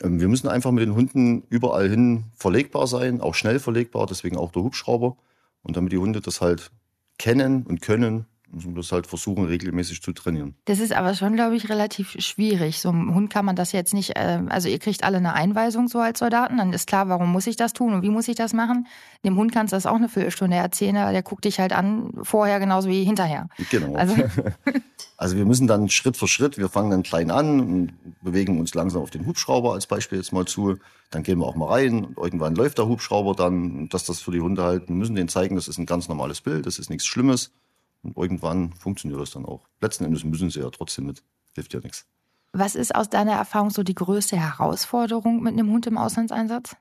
Ähm, 0.00 0.20
wir 0.20 0.28
müssen 0.28 0.46
einfach 0.46 0.70
mit 0.70 0.84
den 0.86 0.94
Hunden 0.94 1.42
überall 1.48 1.88
hin 1.88 2.24
verlegbar 2.36 2.86
sein, 2.86 3.20
auch 3.20 3.34
schnell 3.34 3.58
verlegbar, 3.58 4.06
deswegen 4.06 4.36
auch 4.36 4.52
der 4.52 4.62
Hubschrauber. 4.62 5.16
Und 5.62 5.76
damit 5.76 5.92
die 5.92 5.98
Hunde 5.98 6.20
das 6.20 6.40
halt 6.40 6.70
kennen 7.18 7.64
und 7.64 7.82
können, 7.82 8.26
müssen 8.52 8.74
wir 8.74 8.82
das 8.82 8.92
halt 8.92 9.06
versuchen, 9.06 9.46
regelmäßig 9.46 10.02
zu 10.02 10.12
trainieren. 10.12 10.54
Das 10.66 10.78
ist 10.78 10.92
aber 10.92 11.14
schon, 11.14 11.34
glaube 11.34 11.56
ich, 11.56 11.68
relativ 11.68 12.16
schwierig. 12.18 12.78
So 12.78 12.90
einem 12.90 13.14
Hund 13.14 13.30
kann 13.30 13.44
man 13.44 13.56
das 13.56 13.72
jetzt 13.72 13.94
nicht, 13.94 14.16
äh, 14.16 14.42
also 14.48 14.68
ihr 14.68 14.78
kriegt 14.78 15.04
alle 15.04 15.16
eine 15.16 15.34
Einweisung 15.34 15.88
so 15.88 15.98
als 15.98 16.18
Soldaten, 16.18 16.58
dann 16.58 16.72
ist 16.72 16.86
klar, 16.86 17.08
warum 17.08 17.32
muss 17.32 17.46
ich 17.46 17.56
das 17.56 17.72
tun 17.72 17.94
und 17.94 18.02
wie 18.02 18.10
muss 18.10 18.28
ich 18.28 18.36
das 18.36 18.52
machen. 18.52 18.86
Dem 19.24 19.36
Hund 19.36 19.52
kannst 19.52 19.72
du 19.72 19.76
das 19.76 19.86
auch 19.86 19.96
eine 19.96 20.08
Viertelstunde 20.08 20.56
erzählen, 20.56 20.96
aber 20.96 21.12
der 21.12 21.22
guckt 21.22 21.44
dich 21.44 21.58
halt 21.58 21.72
an, 21.72 22.12
vorher 22.22 22.60
genauso 22.60 22.88
wie 22.88 23.04
hinterher. 23.04 23.48
Genau. 23.70 23.94
Also, 23.94 24.14
Also 25.22 25.36
wir 25.36 25.44
müssen 25.44 25.68
dann 25.68 25.88
Schritt 25.88 26.16
für 26.16 26.26
Schritt, 26.26 26.58
wir 26.58 26.68
fangen 26.68 26.90
dann 26.90 27.04
klein 27.04 27.30
an 27.30 27.60
und 27.60 27.92
bewegen 28.22 28.58
uns 28.58 28.74
langsam 28.74 29.02
auf 29.02 29.10
den 29.10 29.24
Hubschrauber 29.24 29.72
als 29.72 29.86
Beispiel 29.86 30.18
jetzt 30.18 30.32
mal 30.32 30.46
zu. 30.46 30.78
Dann 31.12 31.22
gehen 31.22 31.38
wir 31.38 31.46
auch 31.46 31.54
mal 31.54 31.68
rein 31.68 32.04
und 32.04 32.18
irgendwann 32.18 32.56
läuft 32.56 32.78
der 32.78 32.88
Hubschrauber 32.88 33.36
dann, 33.36 33.88
dass 33.88 34.04
das 34.04 34.20
für 34.20 34.32
die 34.32 34.40
Hunde 34.40 34.64
halt, 34.64 34.88
wir 34.88 34.96
müssen 34.96 35.14
denen 35.14 35.28
zeigen, 35.28 35.54
das 35.54 35.68
ist 35.68 35.78
ein 35.78 35.86
ganz 35.86 36.08
normales 36.08 36.40
Bild, 36.40 36.66
das 36.66 36.80
ist 36.80 36.90
nichts 36.90 37.06
Schlimmes. 37.06 37.52
Und 38.02 38.16
irgendwann 38.16 38.72
funktioniert 38.72 39.20
das 39.20 39.30
dann 39.30 39.44
auch. 39.46 39.68
Letzten 39.80 40.04
Endes 40.04 40.24
müssen 40.24 40.50
sie 40.50 40.60
ja 40.60 40.70
trotzdem 40.70 41.06
mit, 41.06 41.22
hilft 41.54 41.72
ja 41.72 41.80
nichts. 41.80 42.06
was 42.52 42.74
ist 42.74 42.94
aus 42.94 43.08
deiner 43.08 43.32
Erfahrung 43.32 43.70
so 43.70 43.82
die 43.82 43.94
größte 43.94 44.36
Herausforderung 44.36 45.42
mit 45.42 45.52
einem 45.52 45.70
Hund 45.70 45.86
im 45.86 45.98
Auslandseinsatz? 45.98 46.76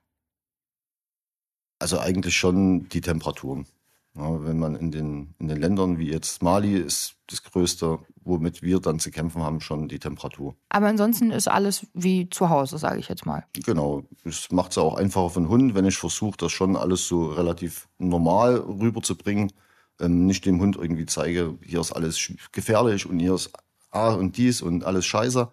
Also 1.80 2.00
eigentlich 2.00 2.36
schon 2.36 2.90
die 2.90 3.02
Temperaturen. 3.02 3.66
Ja, 4.14 4.44
wenn 4.44 4.60
man 4.60 4.76
in 4.76 4.92
den, 4.92 5.36
in 5.40 5.48
den 5.48 5.58
Ländern 5.58 5.98
wie 5.98 6.12
jetzt 6.12 6.44
Mali 6.44 6.76
ist 6.76 7.16
das 7.28 7.44
Größte, 7.44 8.00
womit 8.24 8.62
wir 8.62 8.82
dann 8.82 9.00
zu 9.00 9.10
kämpfen 9.10 9.42
haben, 9.42 9.62
schon 9.62 9.88
die 9.88 10.00
Temperatur. 10.00 10.54
Aber 10.68 10.88
ansonsten 10.88 11.32
ist 11.32 11.48
alles 11.48 11.88
wie 11.94 12.30
zu 12.30 12.50
Hause, 12.50 12.78
sage 12.78 13.00
ich 13.00 13.08
jetzt 13.08 13.26
mal. 13.26 13.46
Genau, 13.54 14.04
es 14.26 14.52
macht 14.52 14.72
es 14.72 14.78
auch 14.78 14.96
einfacher 14.96 15.30
für 15.30 15.40
den 15.40 15.48
Hund, 15.48 15.76
wenn 15.76 15.86
ich 15.86 15.98
versuche, 15.98 16.36
das 16.38 16.52
schon 16.52 16.76
alles 16.76 17.08
so 17.08 17.28
relativ 17.28 17.88
normal 18.00 18.58
rüberzubringen. 18.58 19.54
Ähm, 20.02 20.26
nicht 20.26 20.46
dem 20.46 20.60
Hund 20.60 20.76
irgendwie 20.76 21.06
zeige, 21.06 21.58
hier 21.64 21.80
ist 21.80 21.92
alles 21.92 22.32
gefährlich 22.52 23.06
und 23.06 23.20
hier 23.20 23.36
ist 23.36 23.52
A 23.92 24.14
und 24.14 24.36
dies 24.38 24.62
und 24.62 24.84
alles 24.84 25.06
scheiße. 25.06 25.52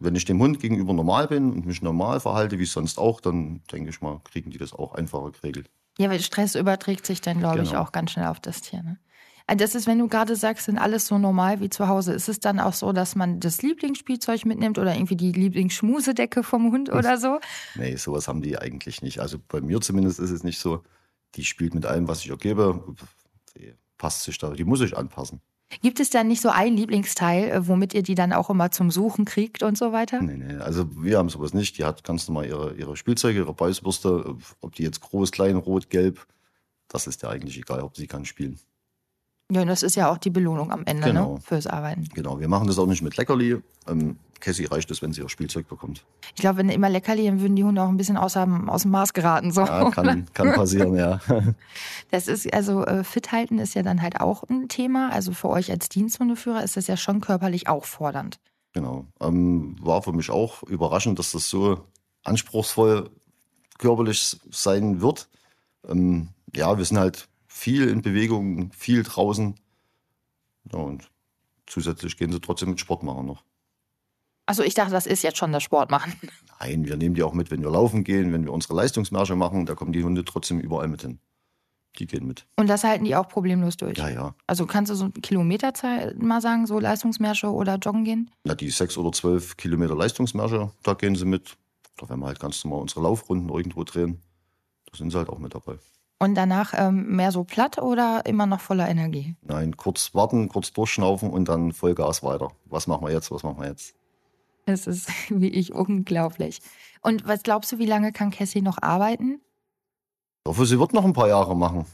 Wenn 0.00 0.14
ich 0.14 0.24
dem 0.24 0.40
Hund 0.40 0.60
gegenüber 0.60 0.92
normal 0.92 1.26
bin 1.26 1.52
und 1.52 1.66
mich 1.66 1.82
normal 1.82 2.20
verhalte, 2.20 2.58
wie 2.58 2.66
sonst 2.66 2.98
auch, 2.98 3.20
dann 3.20 3.62
denke 3.72 3.90
ich 3.90 4.00
mal, 4.00 4.20
kriegen 4.24 4.50
die 4.50 4.58
das 4.58 4.72
auch 4.72 4.94
einfacher 4.94 5.32
geregelt. 5.32 5.68
Ja, 5.98 6.08
weil 6.08 6.20
Stress 6.20 6.54
überträgt 6.54 7.04
sich 7.04 7.20
dann, 7.20 7.40
glaube 7.40 7.62
ich, 7.62 7.70
Genau. 7.70 7.82
auch 7.82 7.90
ganz 7.92 8.12
schnell 8.12 8.26
auf 8.28 8.38
das 8.38 8.60
Tier. 8.60 8.82
Ne? 8.84 8.98
Also 9.48 9.64
Das 9.64 9.74
ist, 9.74 9.88
wenn 9.88 9.98
du 9.98 10.06
gerade 10.06 10.36
sagst, 10.36 10.66
sind 10.66 10.78
alles 10.78 11.06
so 11.08 11.18
normal 11.18 11.60
wie 11.60 11.68
zu 11.68 11.88
Hause. 11.88 12.12
Ist 12.12 12.28
es 12.28 12.38
dann 12.38 12.60
auch 12.60 12.74
so, 12.74 12.92
dass 12.92 13.16
man 13.16 13.40
das 13.40 13.62
Lieblingsspielzeug 13.62 14.44
mitnimmt 14.46 14.78
oder 14.78 14.94
irgendwie 14.94 15.16
die 15.16 15.32
Lieblingsschmusedecke 15.32 16.44
vom 16.44 16.70
Hund 16.70 16.90
oder 16.92 17.18
so? 17.18 17.40
Nee, 17.74 17.96
sowas 17.96 18.28
haben 18.28 18.40
die 18.42 18.56
eigentlich 18.56 19.02
nicht. 19.02 19.18
Also 19.18 19.38
bei 19.48 19.60
mir 19.60 19.80
zumindest 19.80 20.20
ist 20.20 20.30
es 20.30 20.44
nicht 20.44 20.60
so. 20.60 20.84
Die 21.34 21.44
spielt 21.44 21.74
mit 21.74 21.86
allem, 21.86 22.06
was 22.06 22.20
ich 22.20 22.28
ihr 22.28 22.36
gebe. 22.36 22.84
Die 23.58 23.74
passt 23.98 24.22
sich 24.24 24.38
da, 24.38 24.50
die 24.50 24.64
muss 24.64 24.80
ich 24.80 24.96
anpassen. 24.96 25.40
Gibt 25.82 26.00
es 26.00 26.08
dann 26.08 26.28
nicht 26.28 26.40
so 26.40 26.48
ein 26.48 26.76
Lieblingsteil, 26.76 27.50
äh, 27.50 27.68
womit 27.68 27.92
ihr 27.92 28.02
die 28.02 28.14
dann 28.14 28.32
auch 28.32 28.48
immer 28.48 28.70
zum 28.70 28.90
Suchen 28.90 29.26
kriegt 29.26 29.62
und 29.62 29.76
so 29.76 29.92
weiter? 29.92 30.22
Nee, 30.22 30.36
nee, 30.36 30.56
also 30.56 30.86
wir 30.96 31.18
haben 31.18 31.28
sowas 31.28 31.52
nicht. 31.52 31.76
Die 31.76 31.84
hat 31.84 32.04
ganz 32.04 32.26
normal 32.26 32.46
ihre, 32.46 32.74
ihre 32.74 32.96
Spielzeuge, 32.96 33.40
ihre 33.40 33.52
Beißbürste, 33.52 34.36
ob 34.60 34.74
die 34.74 34.82
jetzt 34.82 35.00
groß, 35.00 35.30
klein, 35.30 35.56
rot, 35.56 35.90
gelb, 35.90 36.26
das 36.88 37.06
ist 37.06 37.22
ja 37.22 37.28
eigentlich 37.28 37.58
egal, 37.58 37.80
ob 37.80 37.96
sie 37.96 38.06
kann 38.06 38.24
spielen. 38.24 38.58
Ja, 39.50 39.64
das 39.64 39.82
ist 39.82 39.96
ja 39.96 40.10
auch 40.10 40.18
die 40.18 40.30
Belohnung 40.30 40.70
am 40.70 40.84
Ende 40.84 41.08
Genau. 41.08 41.34
ne? 41.34 41.40
fürs 41.40 41.66
Arbeiten. 41.66 42.04
Genau, 42.14 42.38
wir 42.38 42.48
machen 42.48 42.66
das 42.66 42.78
auch 42.78 42.86
nicht 42.86 43.00
mit 43.02 43.16
Leckerli. 43.16 43.56
Ähm, 43.86 44.18
Cassie 44.40 44.66
reicht 44.66 44.90
es, 44.90 45.00
wenn 45.02 45.12
sie 45.12 45.22
ihr 45.22 45.28
Spielzeug 45.28 45.66
bekommt. 45.68 46.04
Ich 46.34 46.40
glaube, 46.42 46.58
wenn 46.58 46.68
immer 46.68 46.88
Leckerli, 46.90 47.24
dann 47.26 47.40
würden 47.40 47.56
die 47.56 47.64
Hunde 47.64 47.82
auch 47.82 47.88
ein 47.88 47.96
bisschen 47.96 48.16
aus 48.18 48.34
dem, 48.34 48.68
aus 48.68 48.82
dem 48.82 48.90
Maß 48.90 49.14
geraten. 49.14 49.50
So. 49.50 49.62
Ja, 49.62 49.90
kann, 49.90 50.26
kann 50.34 50.52
passieren, 50.52 50.94
ja. 50.94 51.20
Das 52.10 52.28
ist, 52.28 52.52
also 52.52 52.84
äh, 52.84 53.04
fit 53.04 53.32
halten 53.32 53.58
ist 53.58 53.74
ja 53.74 53.82
dann 53.82 54.02
halt 54.02 54.20
auch 54.20 54.44
ein 54.44 54.68
Thema. 54.68 55.10
Also 55.12 55.32
für 55.32 55.48
euch 55.48 55.70
als 55.70 55.88
Diensthundeführer 55.88 56.62
ist 56.62 56.76
das 56.76 56.86
ja 56.86 56.96
schon 56.96 57.20
körperlich 57.20 57.68
auch 57.68 57.84
fordernd. 57.84 58.38
Genau. 58.74 59.06
Ähm, 59.20 59.76
war 59.80 60.02
für 60.02 60.12
mich 60.12 60.30
auch 60.30 60.62
überraschend, 60.64 61.18
dass 61.18 61.32
das 61.32 61.48
so 61.48 61.80
anspruchsvoll 62.24 63.10
körperlich 63.78 64.36
sein 64.50 65.00
wird. 65.00 65.28
Ähm, 65.88 66.28
ja, 66.54 66.76
wir 66.76 66.84
sind 66.84 66.98
halt 66.98 67.28
viel 67.58 67.88
in 67.88 68.02
Bewegung, 68.02 68.70
viel 68.72 69.02
draußen. 69.02 69.56
Ja, 70.72 70.78
und 70.78 71.10
zusätzlich 71.66 72.16
gehen 72.16 72.30
sie 72.30 72.40
trotzdem 72.40 72.70
mit 72.70 72.80
Sport 72.80 73.02
machen 73.02 73.26
noch. 73.26 73.42
Also 74.46 74.62
ich 74.62 74.74
dachte, 74.74 74.92
das 74.92 75.06
ist 75.06 75.22
jetzt 75.22 75.36
schon 75.36 75.52
das 75.52 75.62
Sport 75.62 75.90
machen. 75.90 76.12
Nein, 76.60 76.86
wir 76.86 76.96
nehmen 76.96 77.14
die 77.14 77.22
auch 77.22 77.34
mit, 77.34 77.50
wenn 77.50 77.62
wir 77.62 77.70
laufen 77.70 78.04
gehen, 78.04 78.32
wenn 78.32 78.44
wir 78.44 78.52
unsere 78.52 78.74
Leistungsmärsche 78.74 79.34
machen, 79.34 79.66
da 79.66 79.74
kommen 79.74 79.92
die 79.92 80.04
Hunde 80.04 80.24
trotzdem 80.24 80.60
überall 80.60 80.88
mit 80.88 81.02
hin. 81.02 81.18
Die 81.98 82.06
gehen 82.06 82.26
mit. 82.26 82.46
Und 82.56 82.68
das 82.68 82.84
halten 82.84 83.04
die 83.04 83.16
auch 83.16 83.28
problemlos 83.28 83.76
durch. 83.76 83.98
Ja, 83.98 84.08
ja. 84.08 84.34
Also 84.46 84.64
kannst 84.64 84.92
du 84.92 84.94
so 84.94 85.10
Kilometerzahl 85.10 86.14
mal 86.14 86.40
sagen, 86.40 86.66
so 86.66 86.78
Leistungsmärsche 86.78 87.50
oder 87.50 87.76
joggen 87.76 88.04
gehen? 88.04 88.30
Na, 88.44 88.54
die 88.54 88.70
sechs 88.70 88.96
oder 88.96 89.10
zwölf 89.10 89.56
Kilometer 89.56 89.96
Leistungsmärsche, 89.96 90.70
da 90.84 90.94
gehen 90.94 91.16
sie 91.16 91.24
mit. 91.24 91.56
Oder 92.00 92.10
wenn 92.10 92.20
wir 92.20 92.26
halt 92.26 92.38
ganz 92.38 92.64
normal 92.64 92.82
unsere 92.82 93.02
Laufrunden 93.02 93.48
irgendwo 93.48 93.82
drehen, 93.82 94.22
da 94.90 94.96
sind 94.96 95.10
sie 95.10 95.18
halt 95.18 95.28
auch 95.28 95.38
mit 95.38 95.54
dabei. 95.54 95.78
Und 96.20 96.34
danach 96.34 96.74
ähm, 96.76 97.14
mehr 97.14 97.30
so 97.30 97.44
platt 97.44 97.78
oder 97.78 98.26
immer 98.26 98.46
noch 98.46 98.60
voller 98.60 98.88
Energie? 98.88 99.36
Nein, 99.42 99.76
kurz 99.76 100.14
warten, 100.14 100.48
kurz 100.48 100.72
durchschnaufen 100.72 101.30
und 101.30 101.48
dann 101.48 101.72
Vollgas 101.72 102.24
weiter. 102.24 102.50
Was 102.64 102.88
machen 102.88 103.06
wir 103.06 103.12
jetzt? 103.12 103.30
Was 103.30 103.44
machen 103.44 103.60
wir 103.60 103.68
jetzt? 103.68 103.94
Das 104.66 104.86
ist 104.86 105.08
wie 105.30 105.48
ich 105.48 105.72
unglaublich. 105.72 106.60
Und 107.02 107.26
was 107.26 107.42
glaubst 107.44 107.70
du, 107.70 107.78
wie 107.78 107.86
lange 107.86 108.12
kann 108.12 108.30
Cassie 108.30 108.62
noch 108.62 108.82
arbeiten? 108.82 109.40
Ich 110.44 110.48
hoffe, 110.50 110.66
sie 110.66 110.78
wird 110.80 110.92
noch 110.92 111.04
ein 111.04 111.12
paar 111.12 111.28
Jahre 111.28 111.56
machen. 111.56 111.86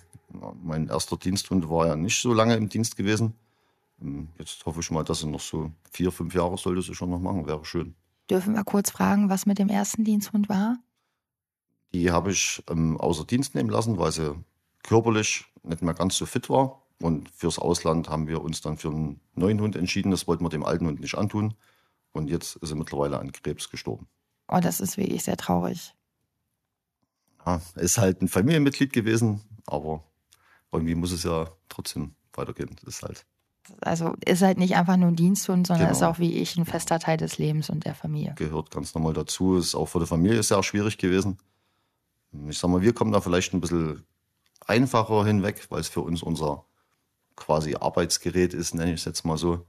Mein 0.62 0.88
erster 0.88 1.16
Diensthund 1.16 1.69
war 1.69 1.87
ja 1.87 1.97
nicht 1.97 2.21
so 2.21 2.33
lange 2.33 2.57
im 2.57 2.69
Dienst 2.69 2.97
gewesen. 2.97 3.35
Ähm, 4.00 4.28
Jetzt 4.38 4.64
hoffe 4.64 4.81
ich 4.81 4.90
mal, 4.90 5.04
dass 5.04 5.21
sie 5.21 5.28
noch 5.28 5.40
so 5.40 5.71
vier, 5.90 6.11
fünf 6.11 6.35
Jahre 6.35 6.57
sollte 6.57 6.83
sie 6.83 6.95
schon 6.95 7.11
noch 7.11 7.21
machen. 7.21 7.47
Wäre 7.47 7.64
schön. 7.64 7.95
Dürfen 8.31 8.54
wir 8.54 8.64
kurz 8.64 8.90
fragen, 8.90 9.28
was 9.28 9.45
mit 9.45 9.59
dem 9.59 9.69
ersten 9.69 10.02
Diensthund 10.02 10.49
war? 10.49 10.78
Die 11.95 12.11
habe 12.11 12.33
ich 12.33 12.63
ähm, 12.69 13.01
außer 13.01 13.25
Dienst 13.25 13.55
nehmen 13.55 13.71
lassen, 13.71 13.99
weil 13.99 14.13
sie 14.13 14.35
körperlich 14.83 15.47
nicht 15.63 15.81
mehr 15.81 15.95
ganz 15.95 16.17
so 16.19 16.27
fit 16.27 16.51
war. 16.51 16.83
Und 17.01 17.31
fürs 17.31 17.59
Ausland 17.59 18.09
haben 18.09 18.27
wir 18.29 18.43
uns 18.43 18.61
dann 18.61 18.77
für 18.77 18.89
einen 18.89 19.21
neuen 19.35 19.61
Hund 19.61 19.77
entschieden. 19.77 20.11
Das 20.11 20.27
wollten 20.27 20.45
wir 20.45 20.49
dem 20.51 20.65
alten 20.65 20.87
Hund 20.87 21.01
nicht 21.01 21.17
antun. 21.17 21.55
Und 22.13 22.29
jetzt 22.29 22.57
ist 22.57 22.69
sie 22.69 22.75
mittlerweile 22.75 23.19
an 23.19 23.33
Krebs 23.33 23.71
gestorben. 23.71 24.07
Oh, 24.49 24.61
das 24.61 24.81
ist 24.81 24.97
wirklich 24.97 25.25
sehr 25.25 25.37
traurig. 25.37 25.95
Ja, 27.47 27.61
ist 27.77 27.99
halt 27.99 28.23
ein 28.23 28.29
Familienmitglied 28.29 28.93
gewesen, 28.93 29.41
aber 29.67 30.03
irgendwie 30.73 30.95
muss 30.95 31.13
es 31.13 31.25
ja 31.25 31.49
trotzdem 31.69 32.15
weitergehen. 32.33 32.75
Das 32.85 32.97
ist 32.97 33.03
halt, 33.03 33.27
Also 33.81 34.15
ist 34.25 34.43
halt 34.43 34.59
nicht 34.59 34.77
einfach 34.77 34.97
nur 34.97 35.09
ein 35.09 35.17
Diensthund, 35.17 35.67
sondern 35.67 35.87
Genau. 35.89 35.97
ist 35.97 36.03
auch 36.03 36.19
wie 36.19 36.35
ich 36.39 36.57
ein 36.57 36.65
fester 36.65 36.99
Teil 36.99 37.17
des 37.19 37.39
Lebens 37.39 37.71
und 37.71 37.85
der 37.85 37.95
Familie. 37.95 38.35
gehört 38.37 38.71
ganz 38.71 38.95
normal 38.95 39.13
dazu. 39.13 39.57
Ist 39.57 39.75
auch 39.75 39.87
für 39.87 40.01
die 40.01 40.07
Familie 40.07 40.43
sehr 40.43 40.63
schwierig 40.63 40.99
gewesen. 40.99 41.39
Ich 42.49 42.59
sag 42.59 42.69
mal, 42.71 42.83
wir 42.83 42.93
kommen 42.93 43.12
da 43.12 43.21
vielleicht 43.21 43.53
ein 43.55 43.61
bisschen 43.61 44.05
einfacher 44.67 45.25
hinweg, 45.25 45.67
weil 45.71 45.81
es 45.81 45.88
für 45.88 46.00
uns 46.00 46.23
unser 46.23 46.64
quasi 47.37 47.75
Arbeitsgerät 47.75 48.55
ist, 48.55 48.75
nenne 48.75 48.93
ich 48.93 49.00
es 49.00 49.05
jetzt 49.05 49.25
mal 49.25 49.37
so. 49.37 49.67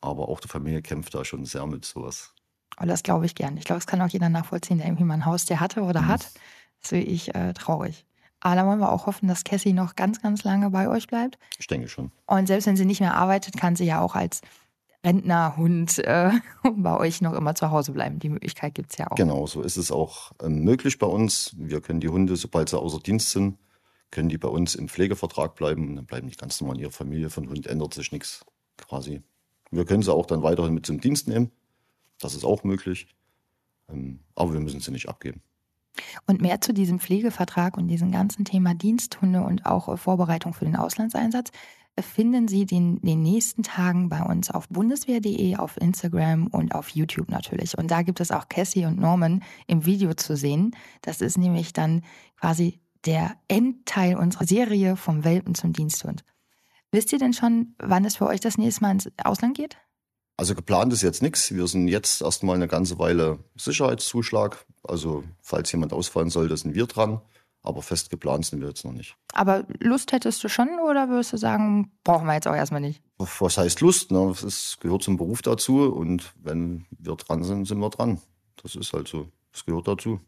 Aber 0.00 0.28
auch 0.28 0.40
die 0.40 0.48
Familie 0.48 0.82
kämpft 0.82 1.14
da 1.14 1.24
schon 1.24 1.44
sehr 1.44 1.66
mit 1.66 1.84
sowas. 1.84 2.34
Und 2.78 2.88
das 2.88 3.02
glaube 3.02 3.26
ich 3.26 3.34
gern. 3.34 3.56
Ich 3.56 3.64
glaube, 3.64 3.78
das 3.78 3.86
kann 3.86 4.00
auch 4.00 4.08
jeder 4.08 4.28
nachvollziehen, 4.28 4.78
der 4.78 4.86
irgendwie 4.86 5.04
mal 5.04 5.14
ein 5.14 5.26
Haustier 5.26 5.60
hatte 5.60 5.82
oder 5.82 6.02
mhm. 6.02 6.08
hat. 6.08 6.30
Das 6.80 6.90
sehe 6.90 7.02
ich 7.02 7.34
äh, 7.34 7.52
traurig. 7.52 8.04
Aber 8.40 8.56
da 8.56 8.66
wollen 8.66 8.80
wir 8.80 8.90
auch 8.90 9.06
hoffen, 9.06 9.28
dass 9.28 9.44
Cassie 9.44 9.72
noch 9.72 9.94
ganz, 9.94 10.20
ganz 10.20 10.42
lange 10.42 10.70
bei 10.70 10.88
euch 10.88 11.06
bleibt. 11.06 11.38
Ich 11.58 11.68
denke 11.68 11.88
schon. 11.88 12.10
Und 12.26 12.48
selbst 12.48 12.66
wenn 12.66 12.76
sie 12.76 12.84
nicht 12.84 13.00
mehr 13.00 13.14
arbeitet, 13.14 13.56
kann 13.56 13.76
sie 13.76 13.84
ja 13.84 14.00
auch 14.00 14.16
als 14.16 14.40
Rentnerhund 15.04 15.98
äh, 15.98 16.30
bei 16.76 16.96
euch 16.98 17.20
noch 17.20 17.32
immer 17.32 17.54
zu 17.54 17.70
Hause 17.70 17.92
bleiben. 17.92 18.18
Die 18.18 18.28
Möglichkeit 18.28 18.74
gibt 18.74 18.92
es 18.92 18.98
ja 18.98 19.10
auch. 19.10 19.16
Genau, 19.16 19.46
so 19.46 19.62
ist 19.62 19.76
es 19.76 19.90
auch 19.90 20.32
ähm, 20.42 20.62
möglich 20.64 20.98
bei 20.98 21.06
uns. 21.06 21.54
Wir 21.58 21.80
können 21.80 22.00
die 22.00 22.08
Hunde, 22.08 22.36
sobald 22.36 22.68
sie 22.68 22.78
außer 22.78 23.00
Dienst 23.00 23.30
sind, 23.30 23.58
können 24.10 24.28
die 24.28 24.38
bei 24.38 24.48
uns 24.48 24.74
im 24.74 24.88
Pflegevertrag 24.88 25.54
bleiben 25.54 25.88
und 25.88 25.96
dann 25.96 26.06
bleiben 26.06 26.28
die 26.28 26.36
ganz 26.36 26.60
normal 26.60 26.76
in 26.76 26.82
ihrer 26.82 26.92
Familie. 26.92 27.30
Von 27.30 27.48
Hund 27.48 27.66
ändert 27.66 27.94
sich 27.94 28.12
nichts 28.12 28.44
quasi. 28.76 29.22
Wir 29.70 29.84
können 29.84 30.02
sie 30.02 30.12
auch 30.12 30.26
dann 30.26 30.42
weiterhin 30.42 30.74
mit 30.74 30.86
zum 30.86 31.00
Dienst 31.00 31.28
nehmen. 31.28 31.50
Das 32.20 32.34
ist 32.34 32.44
auch 32.44 32.62
möglich. 32.62 33.06
Ähm, 33.88 34.20
aber 34.34 34.52
wir 34.52 34.60
müssen 34.60 34.80
sie 34.80 34.92
nicht 34.92 35.08
abgeben. 35.08 35.42
Und 36.26 36.40
mehr 36.40 36.60
zu 36.60 36.72
diesem 36.72 37.00
Pflegevertrag 37.00 37.76
und 37.76 37.88
diesem 37.88 38.12
ganzen 38.12 38.44
Thema 38.44 38.74
Diensthunde 38.74 39.42
und 39.42 39.66
auch 39.66 39.88
äh, 39.88 39.96
Vorbereitung 39.96 40.54
für 40.54 40.64
den 40.64 40.76
Auslandseinsatz 40.76 41.50
finden 42.00 42.48
Sie 42.48 42.62
in 42.62 43.00
den 43.00 43.22
nächsten 43.22 43.62
Tagen 43.62 44.08
bei 44.08 44.22
uns 44.22 44.50
auf 44.50 44.68
bundeswehr.de, 44.68 45.56
auf 45.56 45.76
Instagram 45.76 46.46
und 46.46 46.74
auf 46.74 46.88
YouTube 46.90 47.28
natürlich. 47.28 47.76
Und 47.76 47.90
da 47.90 48.02
gibt 48.02 48.20
es 48.20 48.30
auch 48.30 48.48
Cassie 48.48 48.86
und 48.86 48.98
Norman 48.98 49.42
im 49.66 49.84
Video 49.84 50.14
zu 50.14 50.36
sehen. 50.36 50.74
Das 51.02 51.20
ist 51.20 51.36
nämlich 51.36 51.72
dann 51.72 52.02
quasi 52.40 52.80
der 53.04 53.36
Endteil 53.48 54.16
unserer 54.16 54.46
Serie 54.46 54.96
vom 54.96 55.24
Welpen 55.24 55.54
zum 55.54 55.72
Diensthund. 55.72 56.24
Wisst 56.92 57.12
ihr 57.12 57.18
denn 57.18 57.32
schon, 57.32 57.74
wann 57.78 58.04
es 58.04 58.16
für 58.16 58.26
euch 58.26 58.40
das 58.40 58.58
nächste 58.58 58.82
Mal 58.82 58.92
ins 58.92 59.10
Ausland 59.24 59.56
geht? 59.56 59.76
Also 60.36 60.54
geplant 60.54 60.92
ist 60.92 61.02
jetzt 61.02 61.22
nichts. 61.22 61.54
Wir 61.54 61.66
sind 61.66 61.88
jetzt 61.88 62.22
erstmal 62.22 62.56
eine 62.56 62.68
ganze 62.68 62.98
Weile 62.98 63.38
Sicherheitszuschlag. 63.56 64.64
Also 64.82 65.24
falls 65.40 65.70
jemand 65.72 65.92
ausfallen 65.92 66.30
sollte, 66.30 66.56
sind 66.56 66.74
wir 66.74 66.86
dran. 66.86 67.20
Aber 67.62 67.82
fest 67.82 68.10
geplant 68.10 68.46
sind 68.46 68.60
wir 68.60 68.68
jetzt 68.68 68.84
noch 68.84 68.92
nicht. 68.92 69.16
Aber 69.32 69.64
Lust 69.78 70.12
hättest 70.12 70.42
du 70.42 70.48
schon 70.48 70.68
oder 70.80 71.08
würdest 71.08 71.32
du 71.32 71.36
sagen, 71.36 71.92
brauchen 72.02 72.26
wir 72.26 72.34
jetzt 72.34 72.48
auch 72.48 72.56
erstmal 72.56 72.80
nicht? 72.80 73.02
Was 73.18 73.56
heißt 73.56 73.80
Lust? 73.80 74.10
Ne? 74.10 74.34
Das 74.42 74.78
gehört 74.80 75.04
zum 75.04 75.16
Beruf 75.16 75.42
dazu 75.42 75.92
und 75.92 76.32
wenn 76.42 76.86
wir 76.90 77.14
dran 77.14 77.44
sind, 77.44 77.66
sind 77.66 77.78
wir 77.78 77.90
dran. 77.90 78.20
Das 78.62 78.74
ist 78.74 78.92
halt 78.92 79.06
so. 79.06 79.28
Das 79.52 79.64
gehört 79.64 79.86
dazu. 79.86 80.20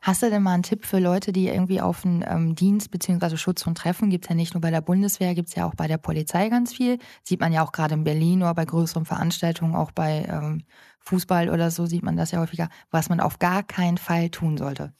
Hast 0.00 0.22
du 0.22 0.30
denn 0.30 0.42
mal 0.42 0.54
einen 0.54 0.62
Tipp 0.62 0.86
für 0.86 0.98
Leute, 0.98 1.32
die 1.32 1.48
irgendwie 1.48 1.80
auf 1.80 2.04
einen 2.04 2.24
ähm, 2.26 2.54
Dienst 2.54 2.90
bzw. 2.90 3.36
Schutz 3.36 3.66
und 3.66 3.76
Treffen, 3.76 4.10
gibt 4.10 4.24
es 4.24 4.28
ja 4.30 4.34
nicht 4.34 4.54
nur 4.54 4.60
bei 4.60 4.70
der 4.70 4.80
Bundeswehr, 4.80 5.34
gibt 5.34 5.48
es 5.48 5.54
ja 5.54 5.66
auch 5.66 5.74
bei 5.74 5.86
der 5.86 5.98
Polizei 5.98 6.48
ganz 6.48 6.72
viel. 6.72 6.98
Sieht 7.22 7.40
man 7.40 7.52
ja 7.52 7.62
auch 7.62 7.72
gerade 7.72 7.94
in 7.94 8.04
Berlin 8.04 8.42
oder 8.42 8.54
bei 8.54 8.64
größeren 8.64 9.04
Veranstaltungen, 9.04 9.74
auch 9.74 9.90
bei 9.90 10.26
ähm, 10.30 10.62
Fußball 11.00 11.50
oder 11.50 11.70
so 11.70 11.86
sieht 11.86 12.02
man 12.02 12.16
das 12.16 12.30
ja 12.30 12.40
häufiger, 12.40 12.68
was 12.90 13.08
man 13.08 13.20
auf 13.20 13.38
gar 13.38 13.62
keinen 13.62 13.98
Fall 13.98 14.30
tun 14.30 14.56
sollte. 14.56 14.92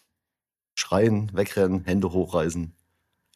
Schreien, 0.76 1.30
wegrennen, 1.34 1.84
Hände 1.84 2.12
hochreißen. 2.12 2.72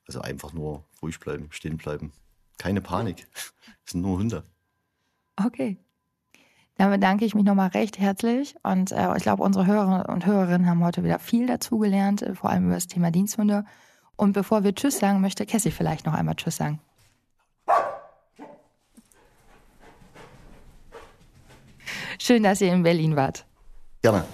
Also 0.06 0.20
einfach 0.20 0.52
nur 0.52 0.84
ruhig 1.02 1.18
bleiben, 1.18 1.48
stehen 1.50 1.78
bleiben. 1.78 2.12
Keine 2.58 2.80
Panik. 2.80 3.26
Es 3.34 3.52
sind 3.92 4.02
nur 4.02 4.18
Hunde. 4.18 4.44
Okay. 5.36 5.78
Dann 6.76 6.90
bedanke 6.90 7.24
ich 7.24 7.34
mich 7.34 7.44
nochmal 7.44 7.68
recht 7.68 7.98
herzlich 7.98 8.54
und 8.62 8.92
äh, 8.92 9.16
ich 9.16 9.22
glaube, 9.22 9.42
unsere 9.42 9.66
Hörer 9.66 10.08
und 10.08 10.24
Hörerinnen 10.24 10.68
haben 10.68 10.84
heute 10.84 11.02
wieder 11.04 11.18
viel 11.18 11.46
dazugelernt, 11.46 12.22
äh, 12.22 12.34
vor 12.34 12.50
allem 12.50 12.66
über 12.66 12.74
das 12.74 12.86
Thema 12.86 13.10
Diensthunde. 13.10 13.64
Und 14.16 14.32
bevor 14.32 14.64
wir 14.64 14.74
Tschüss 14.74 14.98
sagen, 14.98 15.20
möchte 15.20 15.46
Cassie 15.46 15.70
vielleicht 15.70 16.06
noch 16.06 16.14
einmal 16.14 16.36
Tschüss 16.36 16.56
sagen. 16.56 16.80
Schön, 22.18 22.42
dass 22.42 22.60
ihr 22.60 22.72
in 22.72 22.82
Berlin 22.82 23.16
wart. 23.16 23.46
Gerne. 24.02 24.24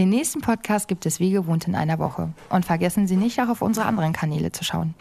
Den 0.00 0.08
nächsten 0.08 0.40
Podcast 0.40 0.88
gibt 0.88 1.04
es 1.04 1.20
wie 1.20 1.30
gewohnt 1.30 1.68
in 1.68 1.74
einer 1.74 1.98
Woche. 1.98 2.30
Und 2.48 2.64
vergessen 2.64 3.06
Sie 3.06 3.16
nicht, 3.16 3.38
auch 3.42 3.50
auf 3.50 3.60
unsere 3.60 3.84
anderen 3.84 4.14
Kanäle 4.14 4.50
zu 4.50 4.64
schauen. 4.64 4.94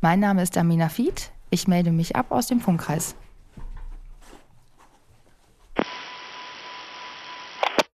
Mein 0.00 0.18
Name 0.18 0.42
ist 0.42 0.56
Amina 0.56 0.88
Fied. 0.88 1.30
Ich 1.50 1.68
melde 1.68 1.92
mich 1.92 2.16
ab 2.16 2.28
aus 2.30 2.46
dem 2.46 2.58
Funkkreis. 2.58 3.14